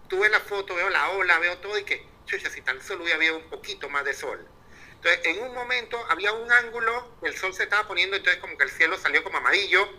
[0.07, 3.17] tuve la foto, veo la ola, veo todo y que, chucha, si tan solo hubiera
[3.17, 4.45] habido un poquito más de sol.
[4.91, 8.65] Entonces, en un momento había un ángulo, el sol se estaba poniendo, entonces como que
[8.65, 9.89] el cielo salió como amarillo,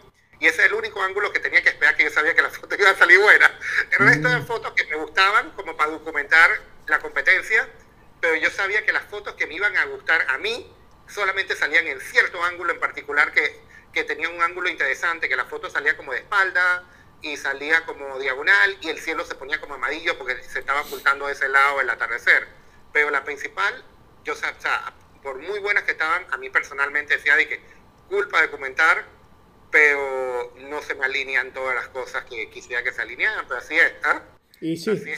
[0.41, 2.51] y ese es el único ángulo que tenía que esperar, que yo sabía que la
[2.51, 3.59] foto iba a salir buena.
[3.91, 4.47] El resto de mm.
[4.47, 6.51] fotos que me gustaban, como para documentar
[6.87, 7.69] la competencia,
[8.21, 10.73] pero yo sabía que las fotos que me iban a gustar a mí
[11.09, 13.61] solamente salían en cierto ángulo en particular que,
[13.93, 16.85] que tenía un ángulo interesante, que la foto salía como de espalda
[17.23, 21.29] y salía como diagonal y el cielo se ponía como amarillo porque se estaba ocultando
[21.29, 22.47] ese lado el atardecer.
[22.93, 23.85] Pero la principal,
[24.25, 27.61] yo, o sea, por muy buenas que estaban, a mí personalmente decía de que
[28.09, 29.05] culpa de comentar,
[29.71, 33.75] pero no se me alinean todas las cosas que quisiera que se alinearan, pero así
[33.75, 33.93] es.
[34.05, 34.23] ¿ah?
[34.61, 35.11] Y sí, sí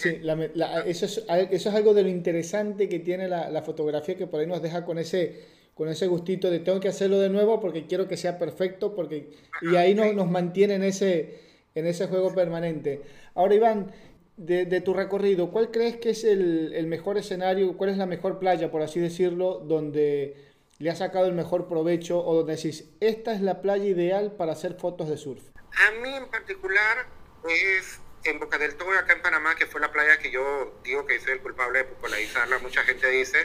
[0.87, 4.41] eso, es, eso es algo de lo interesante que tiene la, la, fotografía que por
[4.41, 7.87] ahí nos deja con ese, con ese gustito de tengo que hacerlo de nuevo porque
[7.87, 9.31] quiero que sea perfecto porque
[9.63, 13.03] y ahí nos, nos mantiene en ese, en ese juego permanente.
[13.35, 13.93] Ahora Iván,
[14.37, 18.71] de, tu recorrido, ¿cuál crees que es el, mejor escenario, cuál es la mejor playa,
[18.71, 20.35] por así decirlo, donde
[20.79, 24.53] le ha sacado el mejor provecho o donde decís, esta es la playa ideal para
[24.53, 25.43] hacer fotos de surf?
[25.73, 27.07] A mí en particular
[27.49, 31.07] es en Boca del Toro, acá en Panamá, que fue la playa que yo digo
[31.07, 33.45] que soy el culpable de popularizarla, mucha gente dice,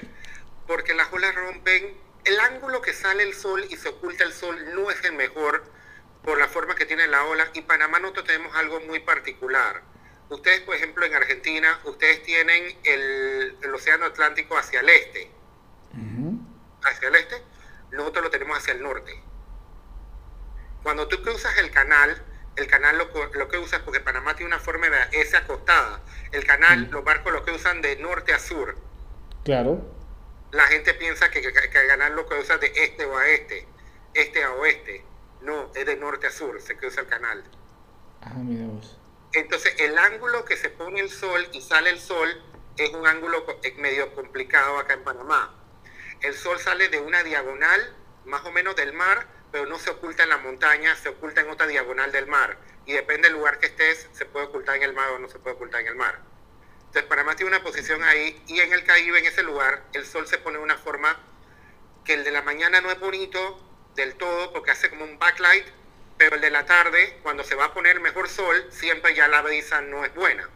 [0.66, 4.58] porque las olas rompen, el ángulo que sale el sol y se oculta el sol
[4.74, 5.64] no es el mejor
[6.26, 9.82] por la forma que tiene la ola, y Panamá nosotros tenemos algo muy particular.
[10.30, 15.32] Ustedes, por ejemplo, en Argentina, ustedes tienen el, el océano Atlántico hacia el este.
[16.84, 17.42] Hacia el este,
[17.92, 19.20] nosotros lo tenemos hacia el norte.
[20.84, 22.22] Cuando tú cruzas el canal,
[22.56, 26.02] el canal lo, lo, que usa es porque Panamá tiene una forma de S acostada.
[26.32, 28.76] El canal, los barcos lo que usan de norte a sur.
[29.44, 29.84] Claro.
[30.52, 33.68] La gente piensa que, que, el canal lo que usa de este o a este,
[34.14, 35.04] este a oeste.
[35.42, 37.44] No, es de norte a sur, se cruza el canal.
[38.22, 38.98] Ah, mira vos.
[39.34, 42.30] Entonces, el ángulo que se pone el sol y sale el sol
[42.78, 43.46] es un ángulo
[43.78, 45.54] medio complicado acá en Panamá.
[46.22, 47.96] El sol sale de una diagonal,
[48.26, 51.50] más o menos del mar, pero no se oculta en la montaña, se oculta en
[51.50, 52.58] otra diagonal del mar.
[52.86, 55.40] Y depende del lugar que estés, se puede ocultar en el mar o no se
[55.40, 56.20] puede ocultar en el mar.
[56.80, 60.28] Entonces Panamá tiene una posición ahí y en el Caribe, en ese lugar, el sol
[60.28, 61.18] se pone de una forma
[62.06, 63.60] que el de la mañana no es bonito
[63.96, 65.66] del todo porque hace como un backlight,
[66.18, 69.42] pero el de la tarde, cuando se va a poner mejor sol, siempre ya la
[69.42, 70.50] brisa no es buena.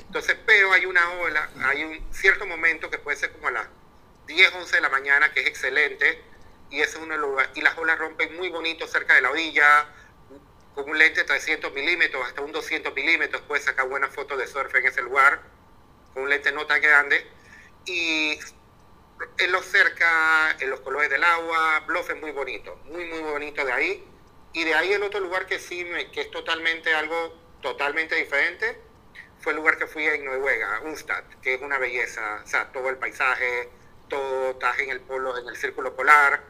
[0.00, 3.68] Entonces, pero hay una ola, hay un cierto momento que puede ser como a las
[4.26, 6.22] 10, 11 de la mañana, que es excelente,
[6.70, 7.14] y es uno
[7.54, 9.86] Y las olas rompen muy bonito cerca de la orilla,
[10.74, 14.46] con un lente de 300 milímetros hasta un 200 milímetros, puedes sacar buenas fotos de
[14.46, 15.42] surf en ese lugar,
[16.14, 17.26] con un lente no tan grande.
[17.84, 18.38] Y
[19.38, 23.64] en lo cerca, en los colores del agua, Bluff es muy bonito, muy, muy bonito
[23.64, 24.04] de ahí.
[24.52, 28.80] Y de ahí el otro lugar que sí, que es totalmente algo totalmente diferente,
[29.40, 32.88] fue el lugar que fui en Noruega, Unstad, que es una belleza, o sea, todo
[32.88, 33.68] el paisaje,
[34.08, 36.42] todo estás en el polo, en el círculo polar,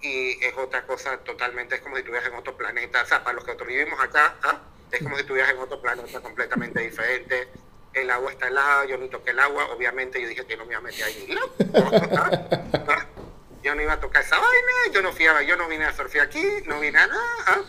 [0.00, 3.34] y es otra cosa totalmente, es como si estuvieras en otro planeta, o sea, para
[3.34, 4.60] los que nosotros vivimos acá, ¿ah?
[4.90, 7.48] es como si estuvieras en otro planeta completamente diferente,
[7.94, 10.72] el agua está helada, yo ni toqué el agua, obviamente yo dije que no me
[10.72, 11.36] iba a meter ahí,
[12.14, 12.30] ¿Ah?
[12.88, 13.06] ¿Ah?
[13.62, 16.26] yo no iba a tocar esa vaina, yo no, fui yo no vine a surfear
[16.26, 17.64] aquí, no vine a nada,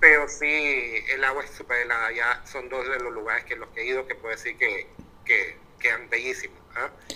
[0.00, 3.68] pero sí, el agua es súper helada, ya son dos de los lugares que los
[3.70, 4.88] que he ido que puedo decir que,
[5.24, 6.58] que quedan bellísimos,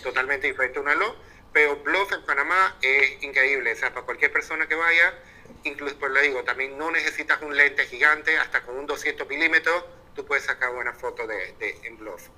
[0.02, 4.32] totalmente diferente uno al otro pero Bluff en Panamá es increíble, o sea, para cualquier
[4.32, 5.14] persona que vaya,
[5.62, 9.84] incluso, pues le digo, también no necesitas un lente gigante, hasta con un 200 milímetros,
[10.14, 12.28] tú puedes sacar buena foto de, de en Bluff.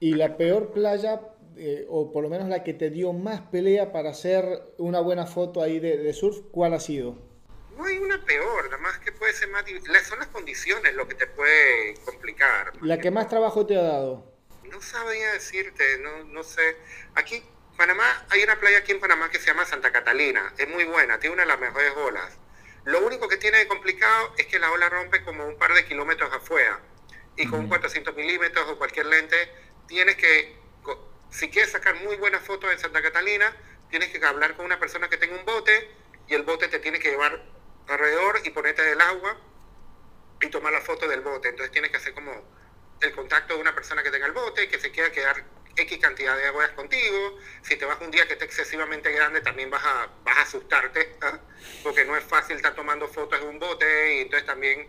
[0.00, 1.20] ¿Y la peor playa,
[1.56, 4.44] eh, o por lo menos la que te dio más pelea para hacer
[4.78, 7.16] una buena foto ahí de, surf, cuál ha sido?
[7.76, 9.64] No hay una peor, nada más que puede ser más
[10.08, 12.72] Son las condiciones lo que te puede complicar.
[12.80, 14.32] ¿La que más trabajo te ha dado?
[14.70, 16.76] No sabía decirte, no, no sé.
[17.14, 17.42] Aquí
[17.76, 20.52] Panamá, hay una playa aquí en Panamá que se llama Santa Catalina.
[20.58, 22.36] Es muy buena, tiene una de las mejores olas.
[22.84, 25.84] Lo único que tiene de complicado es que la ola rompe como un par de
[25.84, 26.80] kilómetros afuera.
[27.38, 29.36] Y con un 400 milímetros o cualquier lente,
[29.86, 30.56] tienes que,
[31.30, 33.56] si quieres sacar muy buenas fotos en Santa Catalina,
[33.90, 35.90] tienes que hablar con una persona que tenga un bote
[36.26, 37.42] y el bote te tiene que llevar
[37.86, 39.38] alrededor y ponerte del agua
[40.40, 41.48] y tomar la foto del bote.
[41.48, 42.32] Entonces tienes que hacer como
[43.00, 45.44] el contacto de una persona que tenga el bote, que se quiera quedar
[45.76, 47.38] X cantidad de horas contigo.
[47.62, 51.16] Si te vas un día que esté excesivamente grande, también vas a, vas a asustarte,
[51.22, 51.38] ¿ah?
[51.82, 54.16] porque no es fácil estar tomando fotos en un bote.
[54.16, 54.88] Y entonces también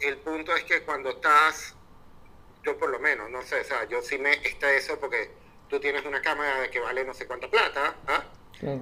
[0.00, 1.74] el punto es que cuando estás,
[2.68, 5.30] yo por lo menos, no sé, o sea, yo sí me estreso porque
[5.70, 8.24] tú tienes una cámara que vale no sé cuánta plata, ¿ah?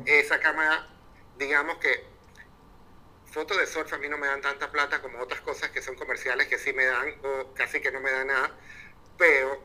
[0.07, 0.89] esa cámara,
[1.39, 2.05] digamos que
[3.31, 5.95] fotos de surf a mí no me dan tanta plata como otras cosas que son
[5.95, 8.51] comerciales que sí me dan o casi que no me dan nada,
[9.17, 9.63] pero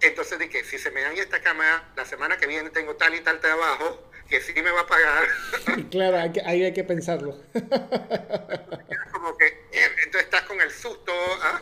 [0.00, 3.20] entonces dije, si se me dan esta cámara, la semana que viene tengo tal y
[3.20, 5.28] tal trabajo que sí me va a pagar.
[5.90, 7.36] claro, ahí hay que pensarlo.
[9.12, 11.60] como que, eh, entonces estás con el susto, ¿ah?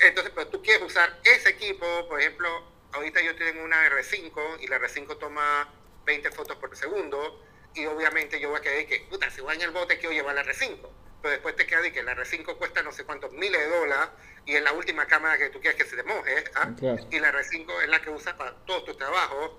[0.00, 2.48] Entonces, pero tú quieres usar ese equipo, por ejemplo,
[2.92, 5.68] ahorita yo tengo una R5 y la R5 toma
[6.04, 7.42] 20 fotos por segundo,
[7.76, 10.34] y obviamente yo voy a quedar que, puta, si voy en el bote quiero llevar
[10.34, 10.78] la R5.
[11.22, 14.08] Pero después te queda de que la R5 cuesta no sé cuántos miles de dólares
[14.46, 16.44] y es la última cámara que tú quieres que se te moje.
[16.54, 16.70] ¿ah?
[17.10, 19.52] Y la R5 es la que usas para todos tus trabajos.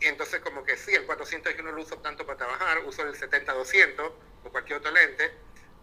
[0.00, 3.02] Y entonces como que sí, el 400 yo no lo uso tanto para trabajar, uso
[3.02, 4.12] el 70-200
[4.44, 5.32] o cualquier otro lente.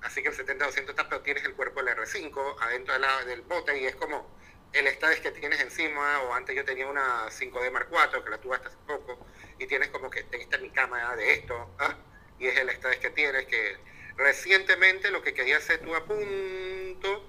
[0.02, 2.94] Así que el 70-200 está, pero tienes el cuerpo del R5 adentro
[3.26, 4.38] del bote y es como
[4.74, 8.38] el estatus que tienes encima, o antes yo tenía una 5D Mark IV, que la
[8.38, 9.26] tuve hasta hace poco,
[9.60, 11.96] y tienes como que, esta es mi cámara de esto, ¿ah?
[12.38, 13.78] y es el estatus que tienes, que
[14.18, 17.26] recientemente lo que quería hacer tú a punto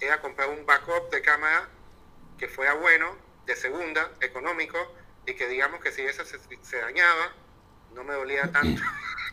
[0.00, 1.68] era comprar un backup de cámara
[2.38, 4.78] que fuera bueno, de segunda, económico,
[5.26, 7.32] y que digamos que si esa se, dañaba,
[7.94, 8.82] no me dolía tanto.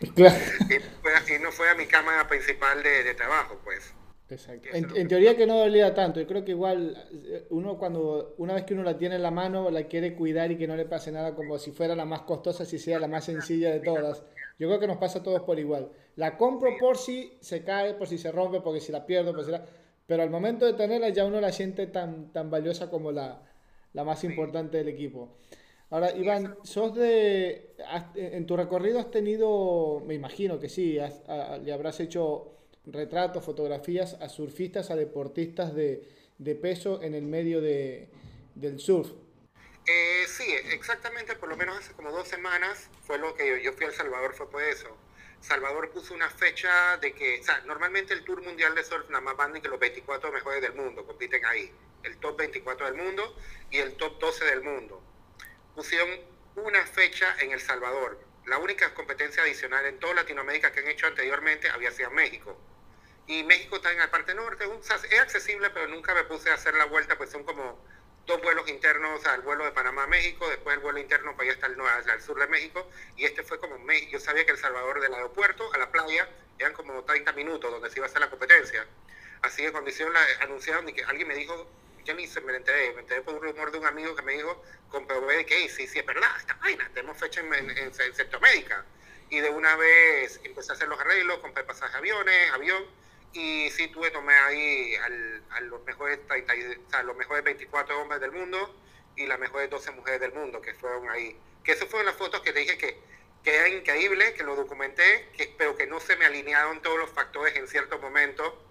[0.00, 3.94] y, no fuera mi cámara principal de, de trabajo, pues.
[4.30, 4.68] Exacto.
[4.72, 6.20] En, teoría que no dolía tanto.
[6.20, 9.30] Yo creo que igual eh, uno cuando una vez que uno la tiene en la
[9.30, 12.22] mano la quiere cuidar y que no le pase nada como si fuera la más
[12.22, 14.22] costosa, si sea la más sencilla de todas.
[14.58, 15.90] Yo creo que nos pasa a todos por igual.
[16.16, 19.44] La compro por si se cae, por si se rompe, porque si la pierdo, por
[19.44, 19.64] si la...
[20.06, 23.42] pero al momento de tenerla ya uno la siente tan, tan valiosa como la,
[23.94, 25.38] la más importante del equipo.
[25.90, 27.74] Ahora, Iván, sos de.
[28.14, 30.98] En tu recorrido has tenido, me imagino que sí,
[31.62, 32.52] le habrás hecho
[32.86, 36.06] retratos, fotografías a surfistas, a deportistas de,
[36.62, 38.08] peso en el medio de,
[38.54, 39.10] del surf.
[39.86, 43.86] Eh, sí, exactamente, por lo menos hace como dos semanas fue lo que yo, fui
[43.86, 44.96] a El Salvador, fue por eso.
[45.40, 49.22] Salvador puso una fecha de que, o sea, normalmente el Tour Mundial de Surf nada
[49.22, 51.72] más van que los 24 mejores del mundo compiten ahí.
[52.04, 53.36] El top 24 del mundo
[53.70, 55.09] y el top 12 del mundo.
[55.80, 56.10] Pusieron
[56.56, 58.20] una fecha en El Salvador.
[58.44, 62.54] La única competencia adicional en toda Latinoamérica que han hecho anteriormente había sido México
[63.26, 64.66] y México está en la parte norte.
[64.78, 67.82] es accesible, pero nunca me puse a hacer la vuelta, pues son como
[68.26, 71.66] dos vuelos internos, al vuelo de Panamá a México, después el vuelo interno para allá
[71.96, 74.10] hasta el, sur de México, y este fue como México.
[74.12, 77.88] Yo sabía que El Salvador del aeropuerto a la playa eran como 30 minutos donde
[77.88, 78.86] se iba a hacer la competencia.
[79.40, 81.66] Así que cuando hicieron la, anunciaron y que alguien me dijo,
[82.04, 84.32] yo ni se me enteré, me enteré por un rumor de un amigo que me
[84.32, 88.84] dijo, comprobé que sí, sí, es verdad, esta vaina, tenemos fecha en, en, en Centroamérica.
[89.28, 92.84] Y de una vez empecé a hacer los arreglos, compré pasajes aviones, avión,
[93.32, 98.20] y sí tuve, tomé ahí a los mejores 30, o sea, los mejores 24 hombres
[98.20, 98.74] del mundo
[99.16, 101.38] y las mejores 12 mujeres del mundo que fueron ahí.
[101.62, 102.98] Que esas fueron las fotos que te dije que,
[103.44, 107.10] que era increíble, que lo documenté, que, pero que no se me alinearon todos los
[107.10, 108.69] factores en cierto momento,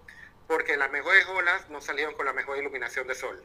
[0.50, 3.40] porque las mejores olas no salieron con la mejor iluminación de sol.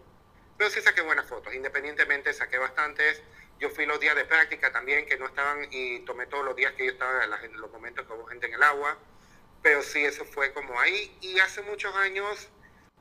[0.58, 3.22] Pero sí saqué buenas fotos, independientemente saqué bastantes.
[3.60, 6.74] Yo fui los días de práctica también, que no estaban, y tomé todos los días
[6.74, 8.98] que yo estaba en los momentos que hubo gente en el agua
[9.66, 11.18] pero sí, eso fue como ahí.
[11.22, 12.50] Y hace muchos años,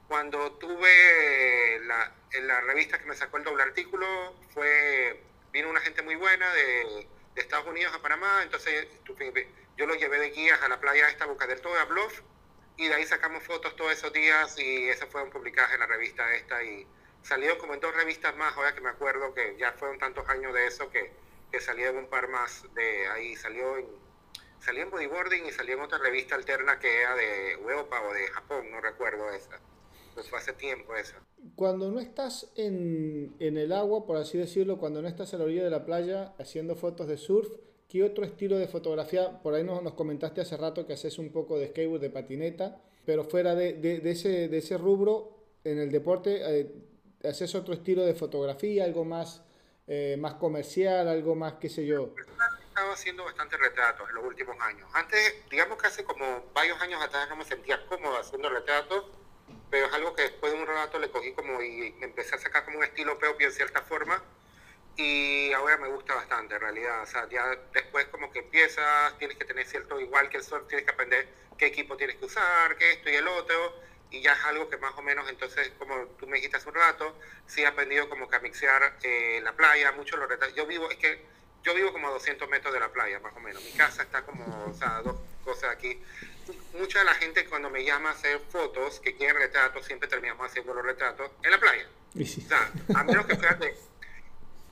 [0.08, 4.06] cuando tuve la, en la revista que me sacó el doble artículo,
[4.54, 8.86] fue vino una gente muy buena de, Estados Unidos a Panamá, entonces
[9.76, 12.22] yo lo llevé de guías a la playa esta Boca del Todo, a Bluff,
[12.76, 16.34] y de ahí sacamos fotos todos esos días y esas fueron publicadas en la revista
[16.34, 16.86] esta y
[17.22, 20.52] salieron como en dos revistas más, ahora que me acuerdo que ya fueron tantos años
[20.52, 21.12] de eso que,
[21.50, 24.04] que salieron un par más de ahí, salió en
[24.64, 28.26] salí en bodyboarding y salí en otra revista alterna que era de Europa o de
[28.28, 29.60] Japón, no recuerdo esa.
[30.14, 31.16] Pues fue hace tiempo esa.
[31.56, 35.44] Cuando no estás en, en, el agua, por así decirlo, cuando no estás a la
[35.44, 37.48] orilla de la playa haciendo fotos de surf,
[37.94, 39.40] ¿qué otro estilo de fotografía?
[39.40, 42.76] Por ahí nos, nos comentaste hace rato que haces un poco de skateboard, de patineta,
[43.06, 45.30] pero fuera de, de, ese, de ese rubro,
[45.62, 46.74] en el deporte, eh,
[47.22, 49.44] ¿haces otro estilo de fotografía, algo más,
[49.86, 52.12] eh, más comercial, algo más, qué sé yo?
[52.66, 54.90] estado haciendo bastante retratos en los últimos años.
[54.92, 59.04] Antes, digamos que hace como varios años atrás no me sentía cómodo haciendo retratos,
[59.70, 62.64] pero es algo que después de un rato le cogí como y empecé a sacar
[62.64, 64.20] como un estilo propio en cierta forma
[64.96, 67.02] y ahora me gusta bastante en realidad.
[67.02, 70.66] O sea, ya después como que empiezas, tienes que tener cierto, igual que el surf,
[70.68, 71.28] tienes que aprender
[71.58, 73.74] qué equipo tienes que usar, qué esto y el otro,
[74.10, 76.74] y ya es algo que más o menos, entonces, como tú me dijiste hace un
[76.74, 77.16] rato,
[77.46, 80.54] sí he aprendido como que a mixear eh, la playa, mucho los retratos.
[80.54, 81.24] Yo vivo, es que
[81.64, 83.62] yo vivo como a 200 metros de la playa, más o menos.
[83.64, 86.00] Mi casa está como, o sea, dos cosas aquí.
[86.74, 90.46] Mucha de la gente cuando me llama a hacer fotos, que quieren retratos, siempre terminamos
[90.46, 91.88] haciendo los retratos en la playa.
[92.14, 93.76] O sea, a menos que fíjate,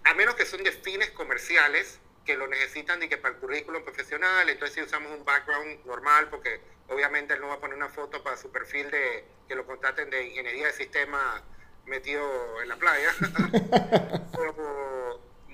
[0.05, 3.83] a menos que son de fines comerciales, que lo necesitan y que para el currículum
[3.83, 7.89] profesional, entonces si usamos un background normal, porque obviamente él no va a poner una
[7.89, 11.43] foto para su perfil de que lo contraten de ingeniería de sistema
[11.87, 13.13] metido en la playa.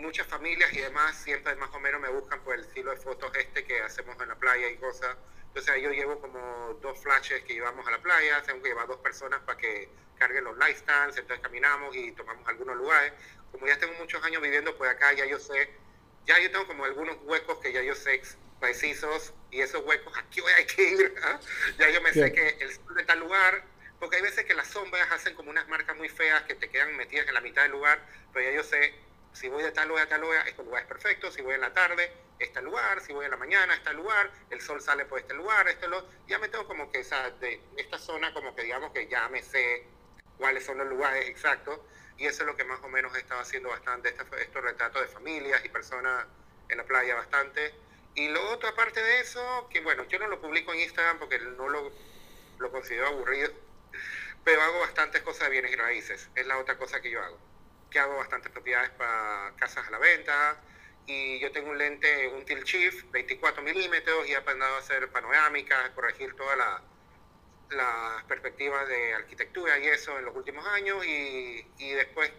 [0.09, 3.30] muchas familias y demás siempre más o menos me buscan por el estilo de fotos
[3.36, 5.16] este que hacemos en la playa y cosas.
[5.49, 8.99] Entonces yo llevo como dos flashes que llevamos a la playa, tengo que llevar dos
[9.01, 13.12] personas para que carguen los stands, entonces caminamos y tomamos algunos lugares.
[13.53, 15.70] Como ya tengo muchos años viviendo por acá, ya yo sé,
[16.26, 18.22] ya yo tengo como algunos huecos que ya yo sé
[18.61, 21.14] precisos y esos huecos aquí voy a que ir.
[21.22, 21.40] ¿ah?
[21.78, 23.64] Ya yo me sé que el sol de tal lugar,
[23.99, 26.96] porque hay veces que las sombras hacen como unas marcas muy feas que te quedan
[26.96, 28.01] metidas en la mitad del lugar,
[28.32, 28.94] pero ya yo sé
[29.32, 31.30] si voy de tal lugar a tal lugar, este lugar es perfecto.
[31.30, 33.01] Si voy en la tarde, este lugar.
[33.01, 34.30] Si voy en la mañana, este lugar.
[34.51, 37.61] El sol sale por este lugar, este lo Ya me tengo como que esa, de
[37.76, 39.84] esta zona, como que digamos que ya me sé
[40.38, 41.80] cuáles son los lugares exactos.
[42.19, 45.09] Y eso es lo que más o menos he estado haciendo bastante, estos retratos de
[45.09, 46.27] familias y personas
[46.69, 47.75] en la playa bastante.
[48.14, 51.39] Y lo otro, aparte de eso, que bueno, yo no lo publico en Instagram porque
[51.39, 51.93] no lo,
[52.59, 53.51] lo considero aburrido,
[54.45, 56.29] pero hago bastantes cosas de bienes y raíces.
[56.35, 57.39] Es la otra cosa que yo hago
[57.91, 60.61] que hago bastantes propiedades para casas a la venta.
[61.07, 65.09] Y yo tengo un lente, un Tilt Shift, 24 milímetros, y he aprendido a hacer
[65.11, 66.59] panorámicas, corregir todas
[67.71, 71.05] las perspectivas de arquitectura y eso en los últimos años.
[71.07, 72.31] Y, y después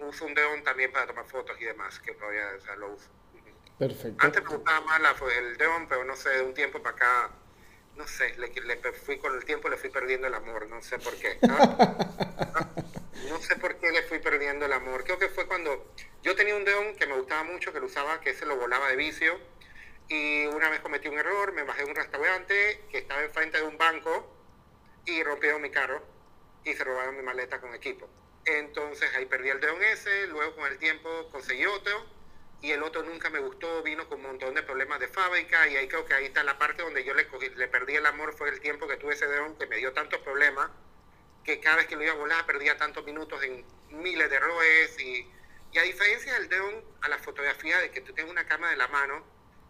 [0.00, 3.08] uso un Deon también para tomar fotos y demás, que todavía lo uso.
[3.78, 4.24] Perfecto.
[4.24, 7.30] Antes me gustaba más la, el Deon, pero no sé, de un tiempo para acá
[7.96, 8.48] no sé, le,
[8.92, 11.38] fui con el tiempo le fui perdiendo el amor, no sé por qué.
[13.28, 13.40] ¿no?
[13.40, 15.04] sé por qué le fui perdiendo el amor.
[15.04, 18.20] Creo que fue cuando yo tenía un deón que me gustaba mucho, que lo usaba,
[18.20, 19.38] que se lo volaba de vicio.
[20.08, 23.64] Y una vez cometí un error, me bajé de un restaurante que estaba enfrente de
[23.64, 24.32] un banco
[25.04, 26.02] y rompieron mi carro
[26.64, 28.08] y se robaron mi maleta con equipo.
[28.44, 32.06] Entonces ahí perdí el deón ese, luego con el tiempo conseguí otro
[32.62, 35.76] y el otro nunca me gustó, vino con un montón de problemas de fábrica y
[35.76, 37.24] ahí creo que ahí está la parte donde yo le,
[37.68, 40.70] perdí el amor, fue el tiempo que tuve ese deón que me dio tantos problemas
[41.44, 44.98] que cada vez que lo iba a volar perdía tantos minutos en miles de errores
[45.00, 45.28] y,
[45.72, 48.78] y a diferencia del deón a la fotografía de que tú tengas una cámara de
[48.78, 49.24] la mano,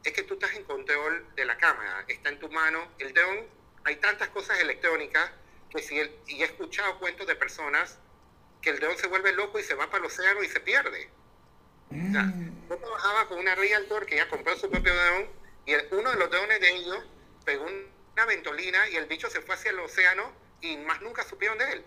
[0.06, 3.46] es que tú estás en control de la cámara, está en tu mano, el deón,
[3.84, 5.30] hay tantas cosas electrónicas
[5.70, 5.96] que si
[6.26, 7.98] y he escuchado cuentos de personas
[8.62, 11.10] que el deón se vuelve loco y se va para el océano y se pierde
[11.90, 15.26] yo trabajaba con una Realtor que ya compró su propio deón
[15.66, 16.98] y uno de los deones de ellos
[17.44, 21.58] pegó una ventolina y el bicho se fue hacia el océano y más nunca supieron
[21.58, 21.84] de él.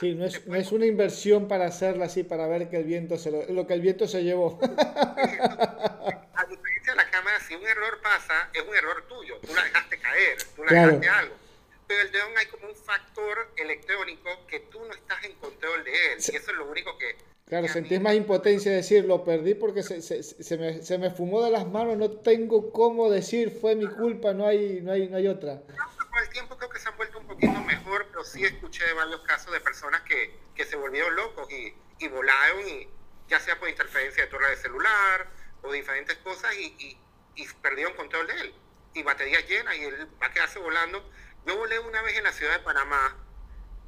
[0.00, 3.18] sí, no es, no es, una inversión para hacerla así, para ver que el viento
[3.18, 4.58] se lo, lo que el viento se llevó.
[4.62, 7.05] A diferencia de la
[7.46, 9.38] si un error pasa, es un error tuyo.
[9.40, 11.34] Tú la dejaste caer, tú la dejaste algo.
[11.86, 16.12] Pero el deón hay como un factor electrónico que tú no estás en control de
[16.12, 16.18] él.
[16.18, 17.16] Y eso es lo único que,
[17.46, 21.12] Claro, sentís más impotencia de decir, lo perdí porque se, se, se, me, se, me,
[21.12, 25.08] fumó de las manos, no tengo cómo decir, fue mi culpa, no hay, no hay,
[25.08, 25.62] no hay otra.
[25.62, 29.20] Con el tiempo creo que se han vuelto un poquito mejor, pero sí escuché varios
[29.20, 32.88] casos de personas que, que se volvieron locos y, y, volaron, y,
[33.28, 35.28] ya sea por interferencia de torre de celular
[35.62, 36.98] o diferentes cosas, y, y,
[37.36, 38.54] y perdieron control de él.
[38.94, 41.08] Y batería llena y él va a quedarse volando.
[41.46, 43.16] Yo volé una vez en la ciudad de Panamá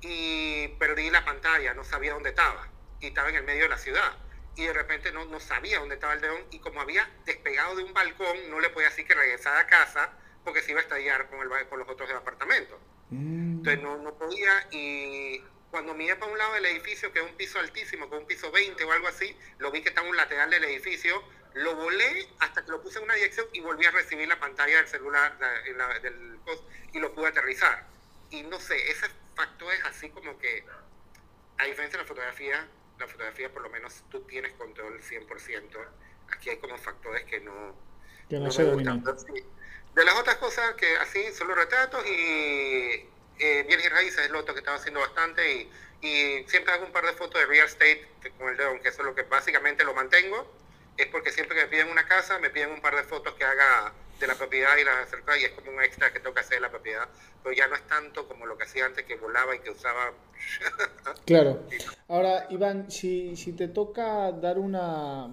[0.01, 2.68] y perdí la pantalla, no sabía dónde estaba
[3.01, 4.16] y estaba en el medio de la ciudad.
[4.55, 7.84] Y de repente no, no sabía dónde estaba el león y como había despegado de
[7.84, 10.12] un balcón, no le podía decir que regresara a casa
[10.44, 12.78] porque se iba a estallar con, el, con los otros apartamentos.
[13.11, 13.59] Mm.
[13.59, 17.36] Entonces no, no podía y cuando miré para un lado del edificio, que es un
[17.36, 20.16] piso altísimo, con un piso 20 o algo así, lo vi que estaba en un
[20.16, 21.22] lateral del edificio,
[21.59, 24.76] lo volé hasta que lo puse en una dirección y volví a recibir la pantalla
[24.76, 25.36] del celular
[26.02, 27.86] del post y lo pude aterrizar.
[28.30, 30.64] Y no sé, ese factor es así como que,
[31.59, 35.88] a diferencia de la fotografía, la fotografía por lo menos tú tienes control 100%.
[36.30, 37.74] Aquí hay como factores que no,
[38.28, 39.02] que no, se dominan.
[39.02, 44.30] De las otras cosas que así son los retratos y eh, bienes y raíces es
[44.30, 45.70] lo otro que estaba haciendo bastante y,
[46.02, 48.06] y, siempre hago un par de fotos de real estate
[48.36, 50.46] con el dedo, que eso es lo que básicamente lo mantengo.
[50.99, 53.44] Es porque siempre que me piden una casa me piden un par de fotos que
[53.44, 56.57] haga de la propiedad y la acerca y es como un extra que que hacer
[56.57, 57.09] de la propiedad,
[57.42, 60.12] pero ya no es tanto como lo que hacía antes que volaba y que usaba.
[61.24, 61.62] claro.
[62.09, 65.30] Ahora, Iván, si, si te toca dar una,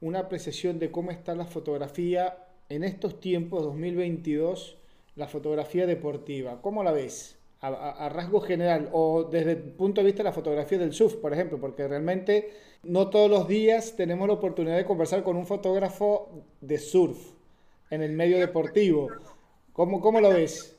[0.00, 2.36] una apreciación de cómo está la fotografía
[2.68, 4.76] en estos tiempos, 2022,
[5.14, 7.38] la fotografía deportiva, ¿cómo la ves?
[7.66, 11.14] A, a, rasgo general o desde el punto de vista de la fotografía del surf,
[11.14, 12.54] por ejemplo, porque realmente
[12.84, 17.18] no todos los días tenemos la oportunidad de conversar con un fotógrafo de surf
[17.90, 19.10] en el medio deportivo.
[19.72, 20.76] ¿Cómo, cómo lo ves?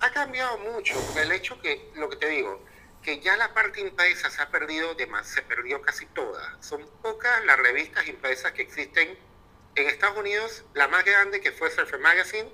[0.00, 2.60] Ha cambiado mucho, el hecho que, lo que te digo,
[3.02, 6.56] que ya la parte impresa se ha perdido, de más, se perdió casi toda.
[6.60, 9.16] Son pocas las revistas impresas que existen
[9.74, 10.64] en Estados Unidos.
[10.74, 12.48] La más grande, que fue Surfer Magazine,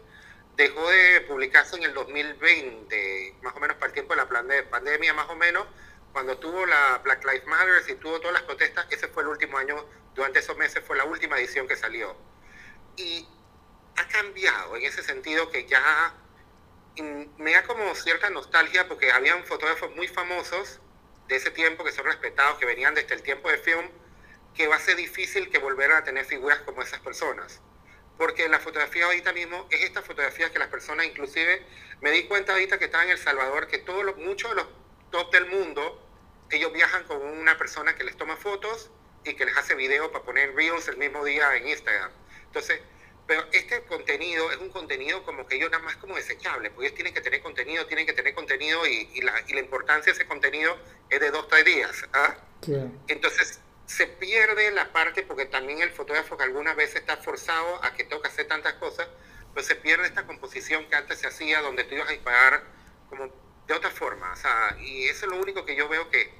[0.57, 5.12] dejó de publicarse en el 2020, más o menos para el tiempo de la pandemia,
[5.14, 5.66] más o menos,
[6.12, 9.59] cuando tuvo la Black Lives Matter y tuvo todas las protestas, ese fue el último
[9.59, 9.84] año,
[10.14, 12.16] durante esos meses fue la última edición que salió.
[12.96, 13.26] Y
[13.96, 16.14] ha cambiado en ese sentido que ya
[17.38, 20.80] me da como cierta nostalgia porque habían fotógrafos muy famosos
[21.26, 23.90] de ese tiempo que son respetados, que venían desde el tiempo de film,
[24.55, 27.61] que va a ser difícil que volvieran a tener figuras como esas personas.
[28.16, 31.62] Porque la fotografía ahorita mismo es esta fotografía que las personas, inclusive,
[32.00, 34.66] me di cuenta ahorita que estaba en El Salvador, que todos muchos de los
[35.10, 36.00] top del mundo,
[36.50, 38.90] ellos viajan con una persona que les toma fotos
[39.24, 42.10] y que les hace video para poner reels el mismo día en Instagram.
[42.46, 42.80] Entonces,
[43.26, 46.94] pero este contenido es un contenido como que ellos nada más como desechable, porque ellos
[46.94, 50.26] tienen que tener contenido, tienen que tener contenido y, la, y la, importancia de ese
[50.26, 50.76] contenido
[51.08, 52.04] es de dos, tres días.
[52.12, 52.36] ¿ah?
[53.08, 57.93] Entonces se pierde la parte, porque también el fotógrafo que algunas veces está forzado a
[57.95, 59.09] que toque hacer tantas cosas,
[59.53, 62.64] pues se pierde esta composición que antes se hacía, donde tú ibas a disparar
[63.09, 63.32] como
[63.66, 64.32] de otra forma.
[64.32, 66.32] O sea, y eso es lo único que yo veo que,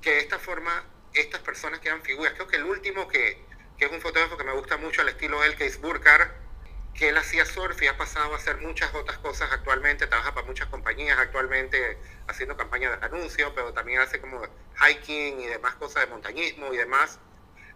[0.00, 0.84] que de esta forma
[1.14, 2.34] estas personas quedan figuras.
[2.34, 3.46] Creo que el último que
[3.78, 6.30] que es un fotógrafo que me gusta mucho al estilo él, que es Burkhardt,
[6.94, 10.46] que él hacía surf y ha pasado a hacer muchas otras cosas actualmente, trabaja para
[10.46, 14.40] muchas compañías actualmente haciendo campañas de anuncios, pero también hace como
[14.78, 17.18] hiking y demás cosas de montañismo y demás.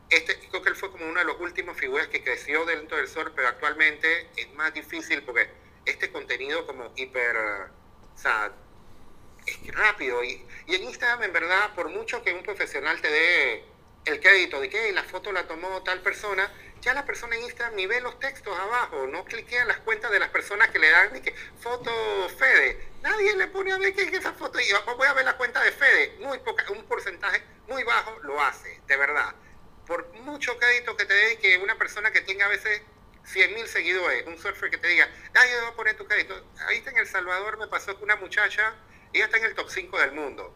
[0.09, 3.09] Este, creo que él fue como una de las últimas figuras que creció dentro del
[3.09, 5.49] surf, pero actualmente es más difícil porque
[5.85, 8.53] este contenido como hiper, o sea,
[9.47, 10.23] es rápido.
[10.25, 13.65] Y, y en Instagram, en verdad, por mucho que un profesional te dé
[14.05, 16.51] el crédito de que la foto la tomó tal persona,
[16.81, 20.19] ya la persona en Instagram ni ve los textos abajo, no cliquea las cuentas de
[20.19, 21.91] las personas que le dan ni que foto
[22.39, 22.89] Fede.
[23.03, 24.65] Nadie le pone a ver qué es esa foto y
[24.97, 26.17] voy a ver la cuenta de Fede.
[26.21, 29.35] Muy poca, un porcentaje muy bajo lo hace, de verdad.
[29.87, 32.83] Por mucho crédito que te dé que una persona que tenga a veces
[33.25, 36.35] 100 mil seguidores, un surfer que te diga, ay, yo voy a poner tu crédito.
[36.67, 38.75] Ahí está en El Salvador, me pasó que una muchacha,
[39.13, 40.55] ella está en el top 5 del mundo.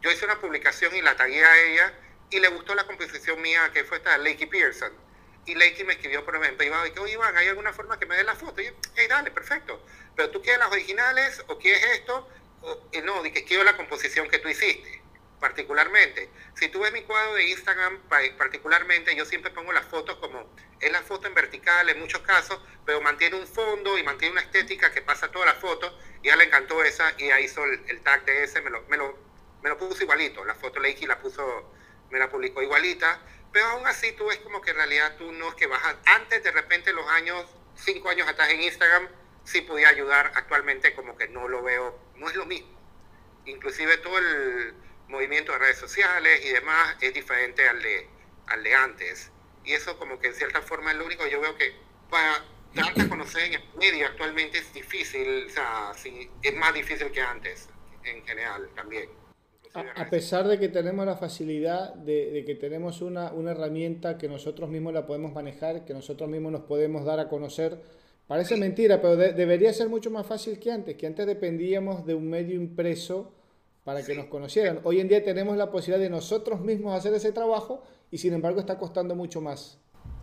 [0.00, 1.94] Yo hice una publicación y la tagué a ella
[2.30, 5.05] y le gustó la composición mía que fue esta Lakey Pearson.
[5.46, 8.16] Y Lakey me escribió por privado y que, oye Iván, ¿hay alguna forma que me
[8.16, 8.60] dé la foto?
[8.60, 9.80] Y yo, hey, dale, perfecto.
[10.16, 12.28] Pero tú quieres las originales o quieres esto?
[12.62, 15.00] O, no, que quiero la composición que tú hiciste,
[15.38, 16.28] particularmente.
[16.54, 18.00] Si tú ves mi cuadro de Instagram,
[18.36, 22.60] particularmente, yo siempre pongo las fotos como, es la foto en vertical en muchos casos,
[22.84, 25.96] pero mantiene un fondo y mantiene una estética que pasa toda la foto.
[26.24, 28.96] Y a le encantó esa y ahí hizo el, tag de ese, me lo, me
[28.96, 29.16] lo,
[29.62, 30.44] me lo puso igualito.
[30.44, 31.72] La foto Lakey la puso
[32.10, 33.20] me la publicó igualita,
[33.56, 35.96] pero aún así tú ves como que en realidad tú no es que bajas.
[36.04, 39.08] Antes, de repente, los años, cinco años atrás en Instagram,
[39.44, 42.78] sí podía ayudar, actualmente como que no lo veo, no es lo mismo.
[43.46, 44.74] Inclusive todo el
[45.08, 48.06] movimiento de redes sociales y demás es diferente al de,
[48.48, 49.32] al de antes.
[49.64, 51.74] Y eso como que en cierta forma es lo único yo veo que
[52.10, 52.44] para
[52.74, 57.10] darte a conocer en el medio actualmente es difícil, o sea, sí, es más difícil
[57.10, 57.70] que antes
[58.04, 59.08] en general también
[59.76, 64.70] a, pesar de que tenemos la facilidad de, que tenemos una, una, herramienta que nosotros
[64.70, 67.80] mismos la podemos manejar, que nosotros mismos nos podemos dar a conocer,
[68.26, 72.28] parece mentira, pero debería ser mucho más fácil que antes, que antes dependíamos de un
[72.28, 73.34] medio impreso
[73.84, 74.80] para que nos conocieran.
[74.82, 78.60] Hoy en día tenemos la posibilidad de nosotros mismos hacer ese trabajo y sin embargo
[78.60, 79.78] está costando mucho más.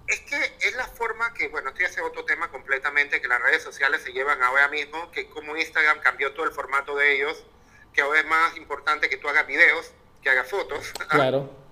[0.08, 0.36] Es que
[0.68, 4.12] es la forma que, bueno, estoy haciendo otro tema completamente, que las redes sociales se
[4.12, 7.46] llevan ahora mismo, que como Instagram cambió todo el formato de ellos,
[7.94, 10.92] que ahora es más importante que tú hagas videos, que hagas fotos.
[11.10, 11.64] Claro.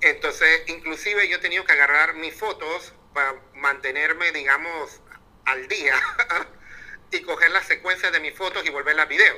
[0.00, 5.00] Entonces, inclusive yo he tenido que agarrar mis fotos para mantenerme, digamos,
[5.46, 5.94] al día
[7.10, 9.34] y coger las secuencias de mis fotos y volverlas video.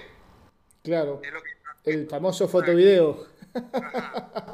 [0.82, 1.22] Claro.
[1.84, 3.26] el famoso fotovideo.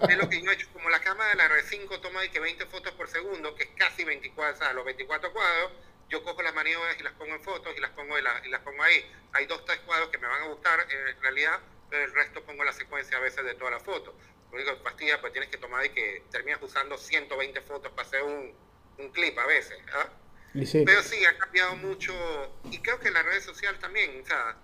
[0.08, 2.66] Es lo que yo he hecho, como la cámara de la R5 toma que 20
[2.66, 5.72] fotos por segundo, que es casi 24, o sea, los 24 cuadros,
[6.08, 8.82] yo cojo las maniobras y las pongo en fotos y las pongo, y, las pongo
[8.82, 9.04] ahí.
[9.32, 12.64] Hay dos, tres cuadros que me van a gustar en realidad, pero el resto pongo
[12.64, 14.14] la secuencia a veces de toda la foto.
[14.50, 18.06] Lo único que fastidia, pues tienes que tomar y que terminas usando 120 fotos para
[18.06, 18.54] hacer un,
[18.98, 19.78] un clip a veces.
[19.92, 20.08] ¿ah?
[20.52, 22.14] Pero sí, ha cambiado mucho
[22.70, 24.56] y creo que la red social también, o sea,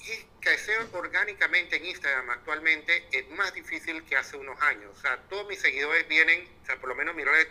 [0.00, 4.90] y crecer orgánicamente en Instagram actualmente es más difícil que hace unos años.
[4.96, 7.46] O sea, todos mis seguidores vienen, o sea, por lo menos mi red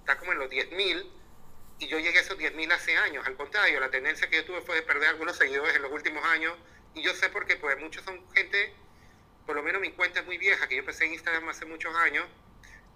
[0.00, 1.06] está como en los 10.000
[1.82, 3.26] y yo llegué a esos 10.000 hace años.
[3.26, 6.24] Al contrario, la tendencia que yo tuve fue de perder algunos seguidores en los últimos
[6.24, 6.56] años.
[6.94, 8.72] Y yo sé por qué, pues muchos son gente,
[9.46, 11.92] por lo menos mi cuenta es muy vieja, que yo empecé en Instagram hace muchos
[11.96, 12.24] años.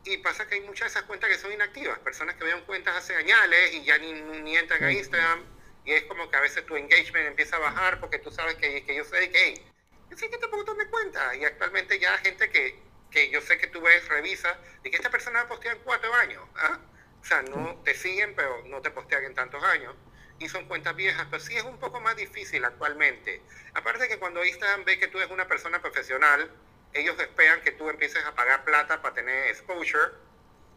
[0.05, 1.99] Y pasa que hay muchas de esas cuentas que son inactivas.
[1.99, 3.37] Personas que vean cuentas hace años
[3.72, 5.43] y ya ni, ni entran a Instagram.
[5.84, 8.84] Y es como que a veces tu engagement empieza a bajar porque tú sabes que,
[8.84, 9.66] que yo sé que, hey,
[10.11, 11.34] Yo sé que te pongo me cuenta.
[11.34, 12.78] Y actualmente ya gente que,
[13.11, 16.14] que yo sé que tú ves, revisa, y que esta persona ha posteado en cuatro
[16.14, 16.45] años.
[16.55, 16.78] ¿ah?
[17.27, 19.97] O sea, no te siguen, pero no te postean en tantos años.
[20.39, 23.43] Y son cuentas viejas, pero sí es un poco más difícil actualmente.
[23.74, 26.49] Aparte que cuando Instagram ve que tú eres una persona profesional,
[26.93, 30.12] ellos esperan que tú empieces a pagar plata para tener exposure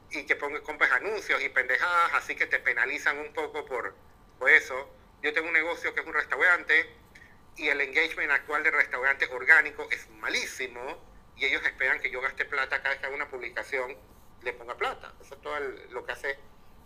[0.09, 3.93] y que pongas, compres anuncios y pendejadas, así que te penalizan un poco por,
[4.39, 4.89] por eso.
[5.21, 6.89] Yo tengo un negocio que es un restaurante
[7.57, 10.97] y el engagement actual de restaurantes orgánicos es malísimo
[11.35, 13.95] y ellos esperan que yo gaste plata cada vez que haga una publicación,
[14.43, 15.13] le ponga plata.
[15.21, 15.59] Eso es todo
[15.91, 16.37] lo que hace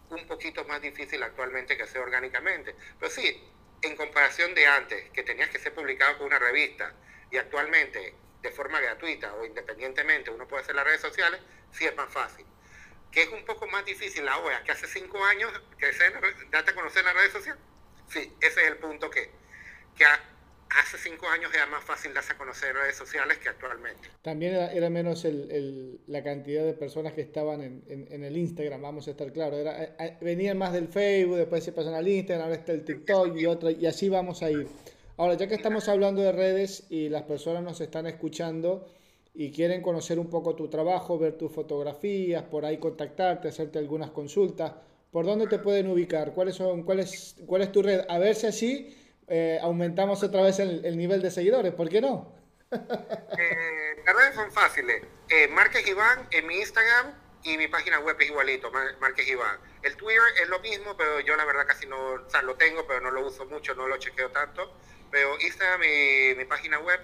[0.10, 2.76] un poquito más difícil actualmente que hacer orgánicamente.
[3.00, 3.44] Pero sí,
[3.82, 6.94] en comparación de antes, que tenías que ser publicado con una revista
[7.32, 11.42] y actualmente de forma gratuita o independientemente uno puede hacer las redes sociales,
[11.72, 12.46] sí es más fácil.
[13.12, 15.92] Que es un poco más difícil ahora que hace cinco años que
[16.50, 17.62] date a conocer las redes sociales.
[18.10, 19.32] Sí, ese es el punto que,
[19.96, 20.06] que
[20.80, 24.10] hace cinco años era más fácil darse a conocer redes sociales que actualmente.
[24.22, 29.08] También era, menos el, la cantidad de personas que estaban en, en, el Instagram, vamos
[29.08, 29.60] a estar claros.
[29.60, 32.84] Era, eh, eh, venían más del Facebook, después se pasan al Instagram, ahora está el
[32.84, 34.68] TikTok y otra, y así vamos a ir.
[35.18, 38.88] Ahora, ya que estamos hablando de redes y las personas nos están escuchando
[39.36, 44.12] y quieren conocer un poco tu trabajo, ver tus fotografías, por ahí contactarte, hacerte algunas
[44.12, 44.74] consultas,
[45.12, 46.34] ¿por dónde te pueden ubicar?
[46.34, 48.02] ¿Cuáles son, cuál, es, ¿Cuál es tu red?
[48.10, 52.34] A ver si así eh, aumentamos otra vez el, nivel de seguidores, ¿por qué no?
[52.72, 55.04] eh, las redes son fáciles.
[55.30, 57.14] Eh, Márquez Iván en mi Instagram
[57.44, 59.58] y mi página web es igualito, Márquez Iván.
[59.82, 62.86] El Twitter es lo mismo, pero yo la verdad casi no, o sea, lo tengo,
[62.88, 64.74] pero no lo uso mucho, no lo chequeo tanto.
[65.12, 67.00] Pero Instagram y mi página web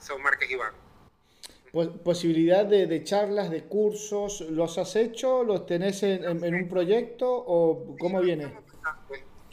[0.00, 0.72] son Márquez Iván.
[2.04, 4.42] ¿Posibilidad de, charlas, de cursos?
[4.42, 5.42] ¿Los has hecho?
[5.42, 8.52] ¿Los tenés en, un proyecto o cómo viene?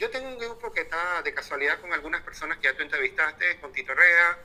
[0.01, 3.59] Yo tengo un grupo que está de casualidad con algunas personas que ya tú entrevistaste,
[3.59, 4.35] con Tito Rea,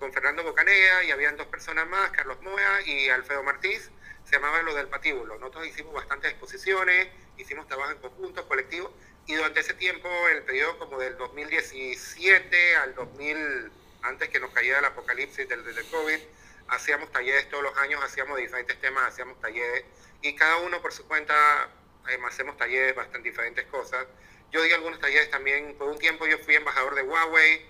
[0.00, 3.90] con Fernando Bocanea y habían dos personas más, Carlos Moya y Alfredo Martínez,
[4.24, 5.38] se llamaba Lo del Patíbulo.
[5.38, 7.06] Nosotros hicimos bastantes exposiciones,
[7.36, 8.92] hicimos trabajo en conjunto, colectivo,
[9.26, 13.70] y durante ese tiempo, el periodo como del 2017 al 2000,
[14.02, 16.18] antes que nos cayera el apocalipsis del, del COVID,
[16.66, 19.84] hacíamos talleres todos los años, hacíamos diferentes temas, hacíamos talleres,
[20.22, 21.68] y cada uno por su cuenta,
[22.04, 24.08] además hacemos talleres, bastante diferentes cosas.
[24.54, 27.66] Yo di algunos talleres también, por un tiempo yo fui embajador de Huawei,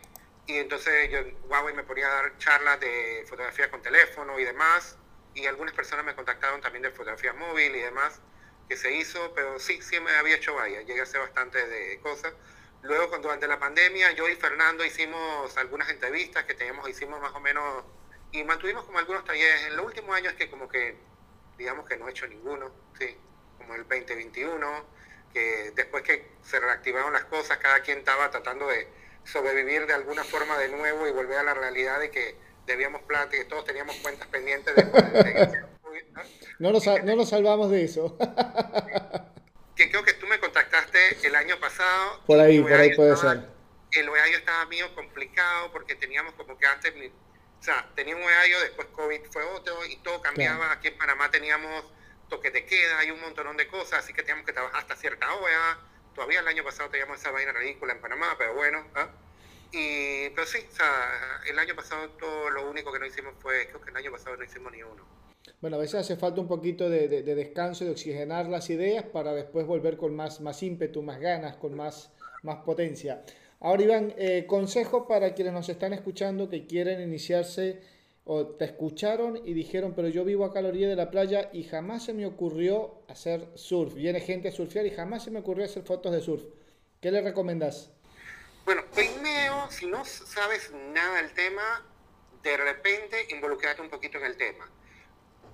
[0.47, 4.99] y entonces yo, Huawei me ponía a dar charlas de fotografía con teléfono y demás,
[5.32, 8.20] y algunas personas me contactaron también de fotografía móvil y demás
[8.68, 11.99] que se hizo, pero sí, sí me había hecho vaya, llegué a hacer bastante de
[12.01, 12.35] cosas.
[12.82, 17.32] Luego, cuando durante la pandemia, yo y Fernando hicimos algunas entrevistas que teníamos, hicimos más
[17.32, 17.82] o menos,
[18.30, 19.62] y mantuvimos como algunos talleres.
[19.68, 20.99] En los últimos años que como que,
[21.57, 23.16] digamos que no he hecho ninguno, sí,
[23.57, 24.85] como el 2021,
[25.35, 28.87] que después que se reactivaron las cosas, cada quien estaba tratando de
[29.24, 33.35] sobrevivir de alguna forma de nuevo y volver a la realidad de que debíamos plata
[33.35, 35.64] y que todos teníamos cuentas pendientes de, de
[36.59, 38.16] no nos, no salvamos de eso.
[39.76, 42.20] que creo que tú me contactaste el año pasado.
[42.26, 43.49] Por ahí, por ahí puede ser.
[43.91, 48.61] El horario estaba mío complicado porque teníamos como que antes, o sea, tenía un horario,
[48.61, 50.72] después COVID fue otro y todo cambiaba.
[50.72, 51.85] Aquí en Panamá teníamos
[52.29, 55.33] toque de queda y un montón de cosas, así que teníamos que trabajar hasta cierta
[55.35, 55.79] hora.
[56.14, 58.87] Todavía el año pasado teníamos esa vaina ridícula en Panamá, pero bueno.
[58.95, 59.09] ¿ah?
[59.72, 63.66] Y, pero sí, o sea, el año pasado todo lo único que no hicimos fue,
[63.68, 65.05] creo que el año pasado no hicimos ni uno.
[65.61, 69.05] Bueno, a veces hace falta un poquito de, de, de, descanso, de oxigenar las ideas
[69.05, 72.12] para después volver con más, más ímpetu, más ganas, con más,
[72.43, 73.25] más potencia.
[73.61, 77.81] Ahora, Iván, eh, consejo para quienes nos están escuchando que quieren iniciarse
[78.25, 81.51] o te escucharon y dijeron, pero yo vivo acá a la orilla de la playa
[81.53, 83.95] y jamás se me ocurrió hacer surf.
[83.95, 86.43] Viene gente a surfear y jamás se me ocurrió hacer fotos de surf.
[87.01, 87.91] ¿Qué le recomendás?
[88.64, 91.87] Bueno, primero, si no sabes nada del tema,
[92.43, 94.70] de repente involucrate un poquito en el tema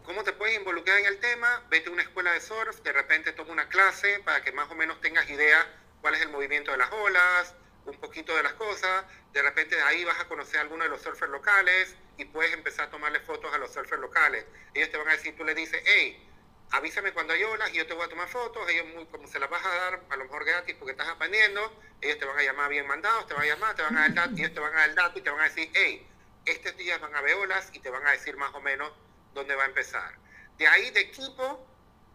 [0.04, 1.64] ¿Cómo te puedes involucrar en el tema?
[1.70, 4.74] Vete a una escuela de surf, de repente toma una clase para que más o
[4.74, 5.64] menos tengas idea
[6.00, 7.54] cuál es el movimiento de las olas,
[7.90, 9.04] un poquito de las cosas.
[9.32, 12.52] De repente de ahí vas a conocer a alguno de los surfers locales y puedes
[12.52, 14.44] empezar a tomarle fotos a los surfers locales.
[14.74, 16.26] Ellos te van a decir, tú le dices, hey,
[16.72, 18.68] avísame cuando hay olas y yo te voy a tomar fotos.
[18.68, 21.72] Ellos, muy, como se las vas a dar, a lo mejor gratis porque estás aprendiendo,
[22.00, 24.30] ellos te van a llamar bien mandados, te van a llamar, te van a dar
[24.30, 26.06] ellos te van a dar el dato y te van a decir, hey,
[26.44, 28.92] estos días van a ver olas y te van a decir más o menos
[29.34, 30.14] dónde va a empezar.
[30.58, 31.66] De ahí de equipo,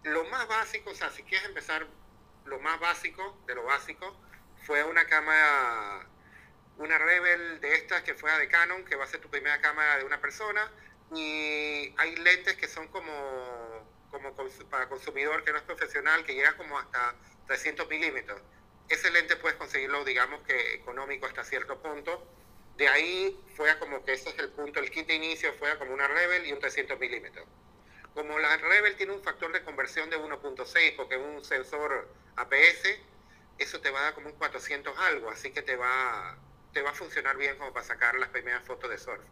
[0.04, 1.88] lo más básico, o sea, si quieres empezar
[2.46, 4.16] lo más básico de lo básico,
[4.66, 6.08] fue una cámara,
[6.78, 9.98] una Rebel de estas que fue de Canon, que va a ser tu primera cámara
[9.98, 10.72] de una persona,
[11.14, 14.36] y hay lentes que son como, como
[14.70, 17.16] para consumidor que no es profesional, que llega como hasta
[17.48, 18.42] 300 milímetros.
[18.90, 22.28] Ese lente puedes conseguirlo, digamos que económico hasta cierto punto,
[22.78, 25.94] De ahí fue como que ese es el punto, el kit de inicio fue como
[25.94, 27.48] una Rebel y un 300 milímetros.
[28.14, 33.00] Como la Rebel tiene un factor de conversión de 1.6 porque es un sensor APS,
[33.58, 36.38] eso te va a dar como un 400 algo, así que te va,
[36.74, 39.24] te va a funcionar bien como para sacar las primeras fotos de surf.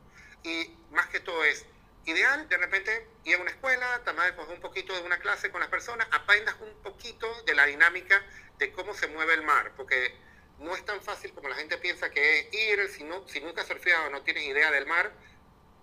[0.44, 1.66] Y más que todo es
[2.06, 5.70] ideal, de repente ir a una escuela, tomar un poquito de una clase con las
[5.70, 8.22] personas, aprendas un poquito de la dinámica
[8.58, 10.16] de cómo se mueve el mar, porque
[10.60, 13.62] no es tan fácil como la gente piensa que es ir, si, no, si nunca
[13.62, 15.12] has surfeado, no tienes idea del mar,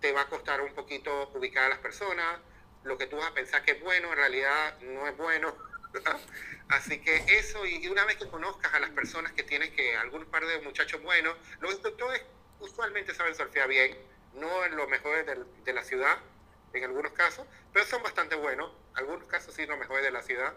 [0.01, 2.41] te va a costar un poquito ubicar a las personas,
[2.85, 5.55] lo que tú vas a pensar que es bueno, en realidad no es bueno.
[6.69, 10.25] Así que eso, y una vez que conozcas a las personas que tienes que, algún
[10.27, 12.23] par de muchachos buenos, los instructores
[12.61, 13.97] usualmente saben surfear bien,
[14.35, 16.19] no en los mejores de la ciudad,
[16.73, 20.55] en algunos casos, pero son bastante buenos, algunos casos sí los mejores de la ciudad,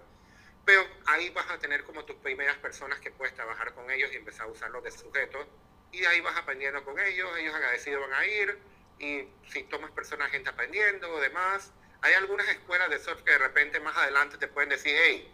[0.65, 4.17] pero ahí vas a tener como tus primeras personas que puedes trabajar con ellos y
[4.17, 5.47] empezar a usarlos de sujetos,
[5.91, 8.59] y ahí vas aprendiendo con ellos, ellos agradecidos van a ir,
[8.99, 11.71] y si tomas personas, gente aprendiendo o demás,
[12.03, 15.27] hay algunas escuelas de surf que de repente más adelante te pueden decir, hey,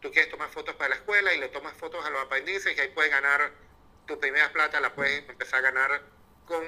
[0.00, 2.80] tú quieres tomar fotos para la escuela y le tomas fotos a los aprendices y
[2.80, 3.52] ahí puedes ganar
[4.06, 6.02] tu primera plata, la puedes empezar a ganar
[6.46, 6.62] con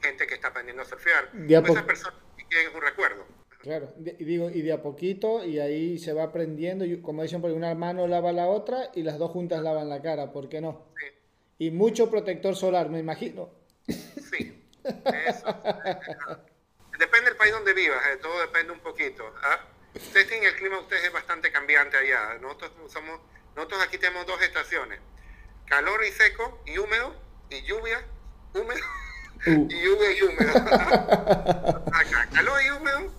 [0.00, 1.30] gente que está aprendiendo a surfear.
[1.32, 3.26] Pues esas personas tienen un recuerdo.
[3.60, 7.42] Claro, y digo, y de a poquito, y ahí se va aprendiendo, y como dicen,
[7.42, 10.60] porque una mano lava la otra y las dos juntas lavan la cara, ¿por qué
[10.60, 10.86] no?
[10.98, 11.06] Sí.
[11.66, 13.50] Y mucho protector solar, me imagino.
[13.86, 14.64] Sí,
[15.28, 15.62] eso.
[17.00, 19.34] Depende del país donde vivas, eh, todo depende un poquito.
[19.42, 19.58] ¿ah?
[19.94, 22.38] Ustedes tienen el clima, ustedes es bastante cambiante allá.
[22.40, 23.20] Nosotros, somos,
[23.56, 25.00] nosotros aquí tenemos dos estaciones,
[25.66, 27.16] calor y seco, y húmedo,
[27.48, 28.04] y lluvia,
[28.54, 28.84] húmedo
[29.46, 29.68] Uh.
[29.70, 30.52] Y lluvia y húmedo.
[31.94, 33.10] Acá, calor y húmedo.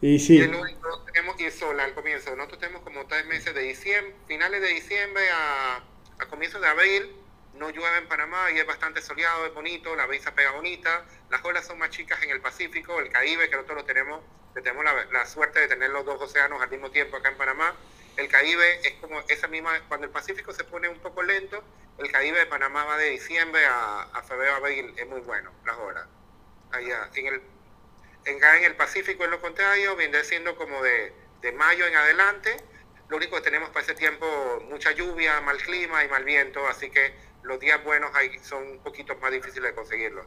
[0.00, 0.36] Y sí.
[0.36, 2.34] Y, tenemos, y sol al comienzo.
[2.36, 5.82] Nosotros tenemos como tres meses de diciembre, finales de diciembre a,
[6.18, 7.14] a comienzos de abril.
[7.54, 11.04] No llueve en Panamá y es bastante soleado, es bonito, la brisa pega bonita.
[11.30, 14.22] Las olas son más chicas en el Pacífico, el Caribe, que nosotros tenemos,
[14.54, 17.76] tenemos la, la suerte de tener los dos océanos al mismo tiempo acá en Panamá.
[18.16, 21.62] El Caribe es como esa misma, cuando el Pacífico se pone un poco lento,
[21.98, 25.76] el Caribe de Panamá va de diciembre a, a febrero, abril, es muy bueno las
[25.76, 26.06] horas.
[26.72, 27.42] Allá, en el,
[28.24, 32.56] en, en el Pacífico es lo contrario, viene siendo como de, de mayo en adelante.
[33.08, 34.26] Lo único que tenemos para ese tiempo,
[34.70, 38.78] mucha lluvia, mal clima y mal viento, así que los días buenos hay, son un
[38.78, 40.26] poquito más difíciles de conseguirlos.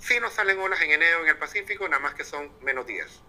[0.00, 3.22] Sí nos salen olas en enero en el Pacífico, nada más que son menos días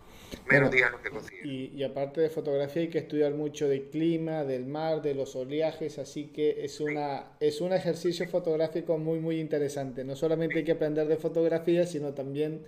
[0.48, 4.66] menos días que Y, y, aparte de fotografía hay que estudiar mucho del clima, del
[4.66, 10.04] mar, de los oleajes, así que es, una, es un ejercicio fotográfico muy, muy interesante.
[10.04, 12.66] No solamente hay que aprender de fotografía, sino también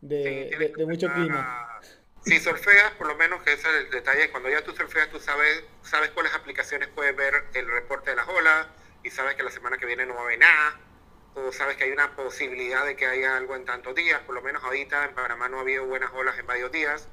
[0.00, 1.80] de, de, mucho clima.
[2.24, 5.20] Si surfeas, por lo menos que ese es el detalle, cuando ya tú surfeas, tú
[5.20, 8.66] sabes, sabes cuáles aplicaciones puedes ver el reporte de las olas
[9.06, 10.80] y sabes que la semana que viene no va a haber nada.
[11.36, 14.42] O sabes que hay una posibilidad de que haya algo en tantos días, por lo
[14.42, 17.08] menos ahorita en Panamá no ha habido buenas olas en varios días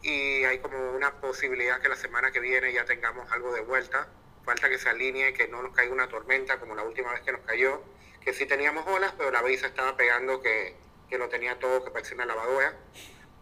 [0.00, 4.08] y hay como una posibilidad que la semana que viene ya tengamos algo de vuelta,
[4.44, 7.32] falta que se alinee, que no nos caiga una tormenta como la última vez que
[7.32, 7.82] nos cayó,
[8.22, 10.74] que sí teníamos olas, pero la brisa estaba pegando que,
[11.10, 12.78] que lo tenía todo, que parecía una lavadora,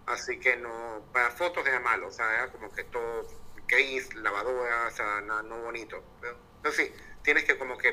[0.07, 3.29] así que no, para fotos era malo, o sea, era como que todo
[3.69, 6.93] gris, lavadora, o sea, no, no bonito, pero, sí,
[7.25, 7.89] tienes que como que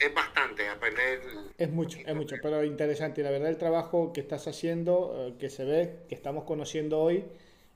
[0.00, 1.20] es bastante aprender.
[1.58, 3.20] Es mucho, es mucho, pero interesante.
[3.20, 7.00] Y la verdad, el trabajo que estás haciendo, eh, que se ve, que estamos conociendo
[7.00, 7.24] hoy,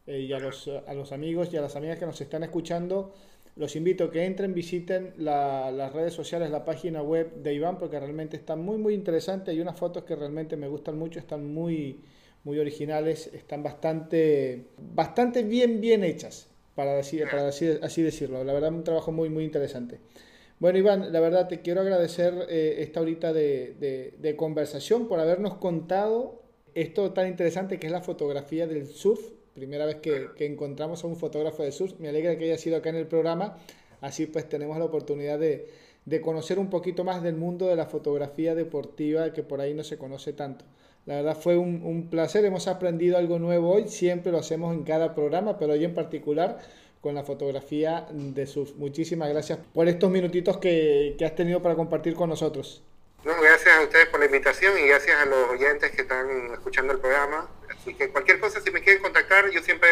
[0.06, 3.12] eh, y a los, a los amigos y a las amigas que nos están escuchando,
[3.56, 7.98] los invito a que entren, visiten las redes sociales, la página web de Iván, porque
[7.98, 9.50] realmente está muy, muy interesante.
[9.50, 12.04] Hay unas fotos que realmente me gustan mucho, están muy,
[12.44, 18.44] muy originales, están bastante, bastante bien, bien hechas, para, decir, para así, así decirlo.
[18.44, 20.00] La verdad, un trabajo muy, muy interesante.
[20.58, 26.42] Bueno, Iván, la verdad te quiero agradecer eh, esta horita de, conversación por habernos contado
[26.74, 29.20] esto tan interesante que es la fotografía del surf.
[29.52, 31.98] Primera vez que, encontramos a un fotógrafo de surf.
[32.00, 33.58] Me alegra que haya sido acá en el programa.
[34.00, 35.68] Así pues tenemos la oportunidad de,
[36.22, 39.98] conocer un poquito más del mundo de la fotografía deportiva que por ahí no se
[39.98, 40.64] conoce tanto.
[41.04, 44.84] La verdad fue un, un placer, hemos aprendido algo nuevo hoy, siempre lo hacemos en
[44.84, 46.58] cada programa, pero hoy en particular
[47.00, 48.74] con la fotografía de sus.
[48.76, 52.82] Muchísimas gracias por estos minutitos que, que has tenido para compartir con nosotros.
[53.24, 56.92] No, gracias a ustedes por la invitación y gracias a los oyentes que están escuchando
[56.92, 57.50] el programa.
[57.70, 59.88] Así que cualquier cosa, si me quieren contactar, yo siempre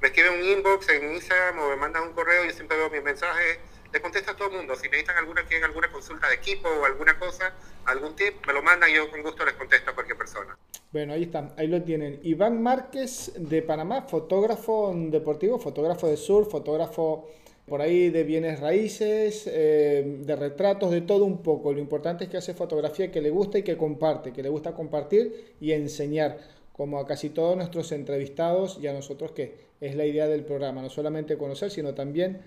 [0.00, 3.02] me escriben un inbox en Instagram o me mandan un correo, yo siempre veo mis
[3.02, 3.58] mensajes
[3.96, 4.76] le contesto a todo el mundo.
[4.76, 7.54] Si necesitan alguna, quieren alguna consulta de equipo o alguna cosa,
[7.86, 10.56] algún tip, me lo mandan y yo con gusto les contesto a cualquier persona.
[10.92, 12.20] Bueno, ahí están, ahí lo tienen.
[12.22, 17.30] Iván Márquez de Panamá, fotógrafo deportivo, fotógrafo de sur, fotógrafo
[17.66, 21.72] por ahí de bienes raíces, eh, de retratos, de todo un poco.
[21.72, 24.72] Lo importante es que hace fotografía que le gusta y que comparte, que le gusta
[24.72, 26.38] compartir y enseñar,
[26.72, 30.82] como a casi todos nuestros entrevistados y a nosotros que es la idea del programa,
[30.82, 32.40] no solamente conocer, sino también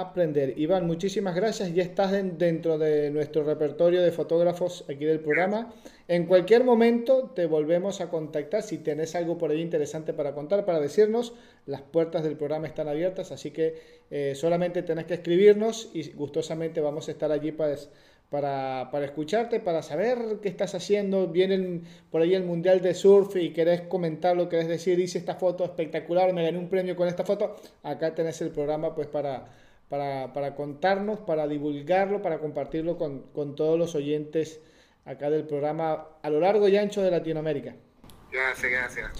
[0.00, 0.58] aprender.
[0.58, 1.74] Iván, muchísimas gracias.
[1.74, 5.72] Ya estás dentro de nuestro repertorio de fotógrafos aquí del programa.
[6.08, 10.64] En cualquier momento te volvemos a contactar si tenés algo por ahí interesante para contar,
[10.64, 11.34] para decirnos.
[11.66, 13.76] Las puertas del programa están abiertas, así que
[14.10, 17.76] eh, solamente tenés que escribirnos y gustosamente vamos a estar allí para,
[18.30, 21.28] para, para, escucharte, para saber qué estás haciendo.
[21.28, 25.64] Viene por ahí el Mundial de Surf y querés comentarlo, querés decir, hice esta foto
[25.64, 27.56] espectacular, me gané un premio con esta foto.
[27.82, 29.08] Acá tenés el programa pues
[29.92, 34.58] para para, contarnos, para divulgarlo, para compartirlo con, con, todos los oyentes
[35.04, 37.76] acá del programa a lo largo y ancho de Latinoamérica.
[38.32, 39.10] Gracias, gracias.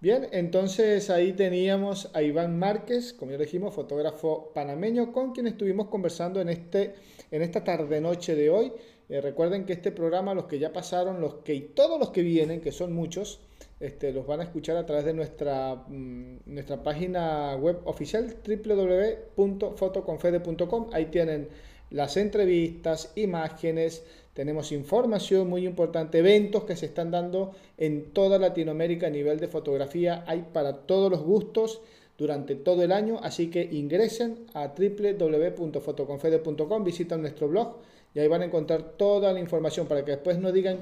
[0.00, 5.88] Bien, entonces ahí teníamos a Iván Márquez, como ya dijimos, fotógrafo panameño, con quien estuvimos
[5.88, 6.94] conversando en, este,
[7.32, 8.72] en esta tarde-noche de hoy.
[9.08, 12.22] Eh, recuerden que este programa, los que ya pasaron, los que y todos los que
[12.22, 13.40] vienen, que son muchos,
[13.80, 20.90] este, los van a escuchar a través de nuestra, mm, nuestra página web oficial www.fotoconfede.com.
[20.92, 21.48] Ahí tienen
[21.90, 24.04] las entrevistas, imágenes,
[24.34, 29.48] tenemos información muy importante, eventos que se están dando en toda Latinoamérica a nivel de
[29.48, 30.22] fotografía.
[30.26, 31.80] Hay para todos los gustos
[32.16, 37.78] durante todo el año, así que ingresen a www.fotoconfede.com, visitan nuestro blog
[38.14, 40.78] y ahí van a encontrar toda la información para que después no digan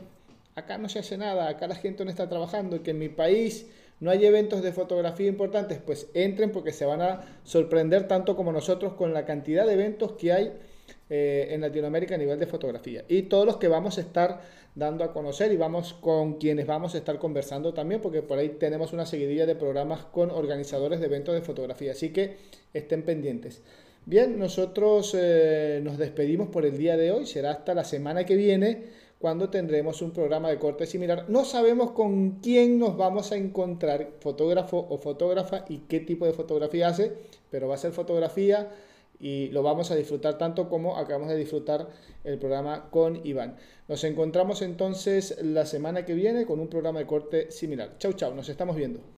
[0.59, 3.09] acá no se hace nada, acá la gente no está trabajando y que en mi
[3.09, 3.67] país
[4.01, 8.53] no hay eventos de fotografía importantes, pues entren porque se van a sorprender tanto como
[8.53, 10.53] nosotros con la cantidad de eventos que hay
[11.11, 13.05] eh, en Latinoamérica a nivel de fotografía.
[13.09, 14.41] Y todos los que vamos a estar
[14.75, 18.51] dando a conocer y vamos con quienes vamos a estar conversando también, porque por ahí
[18.51, 22.37] tenemos una seguidilla de programas con organizadores de eventos de fotografía, así que
[22.73, 23.63] estén pendientes.
[24.07, 28.37] Bien, nosotros eh, nos despedimos por el día de hoy, será hasta la semana que
[28.37, 28.85] viene
[29.19, 31.25] cuando tendremos un programa de corte similar.
[31.29, 36.33] No sabemos con quién nos vamos a encontrar, fotógrafo o fotógrafa, y qué tipo de
[36.33, 37.13] fotografía hace,
[37.51, 38.71] pero va a ser fotografía
[39.21, 41.89] y lo vamos a disfrutar tanto como acabamos de disfrutar
[42.25, 43.57] el programa con Iván.
[43.89, 47.97] Nos encontramos entonces la semana que viene con un programa de corte similar.
[47.99, 49.18] Chau, chau, nos estamos viendo.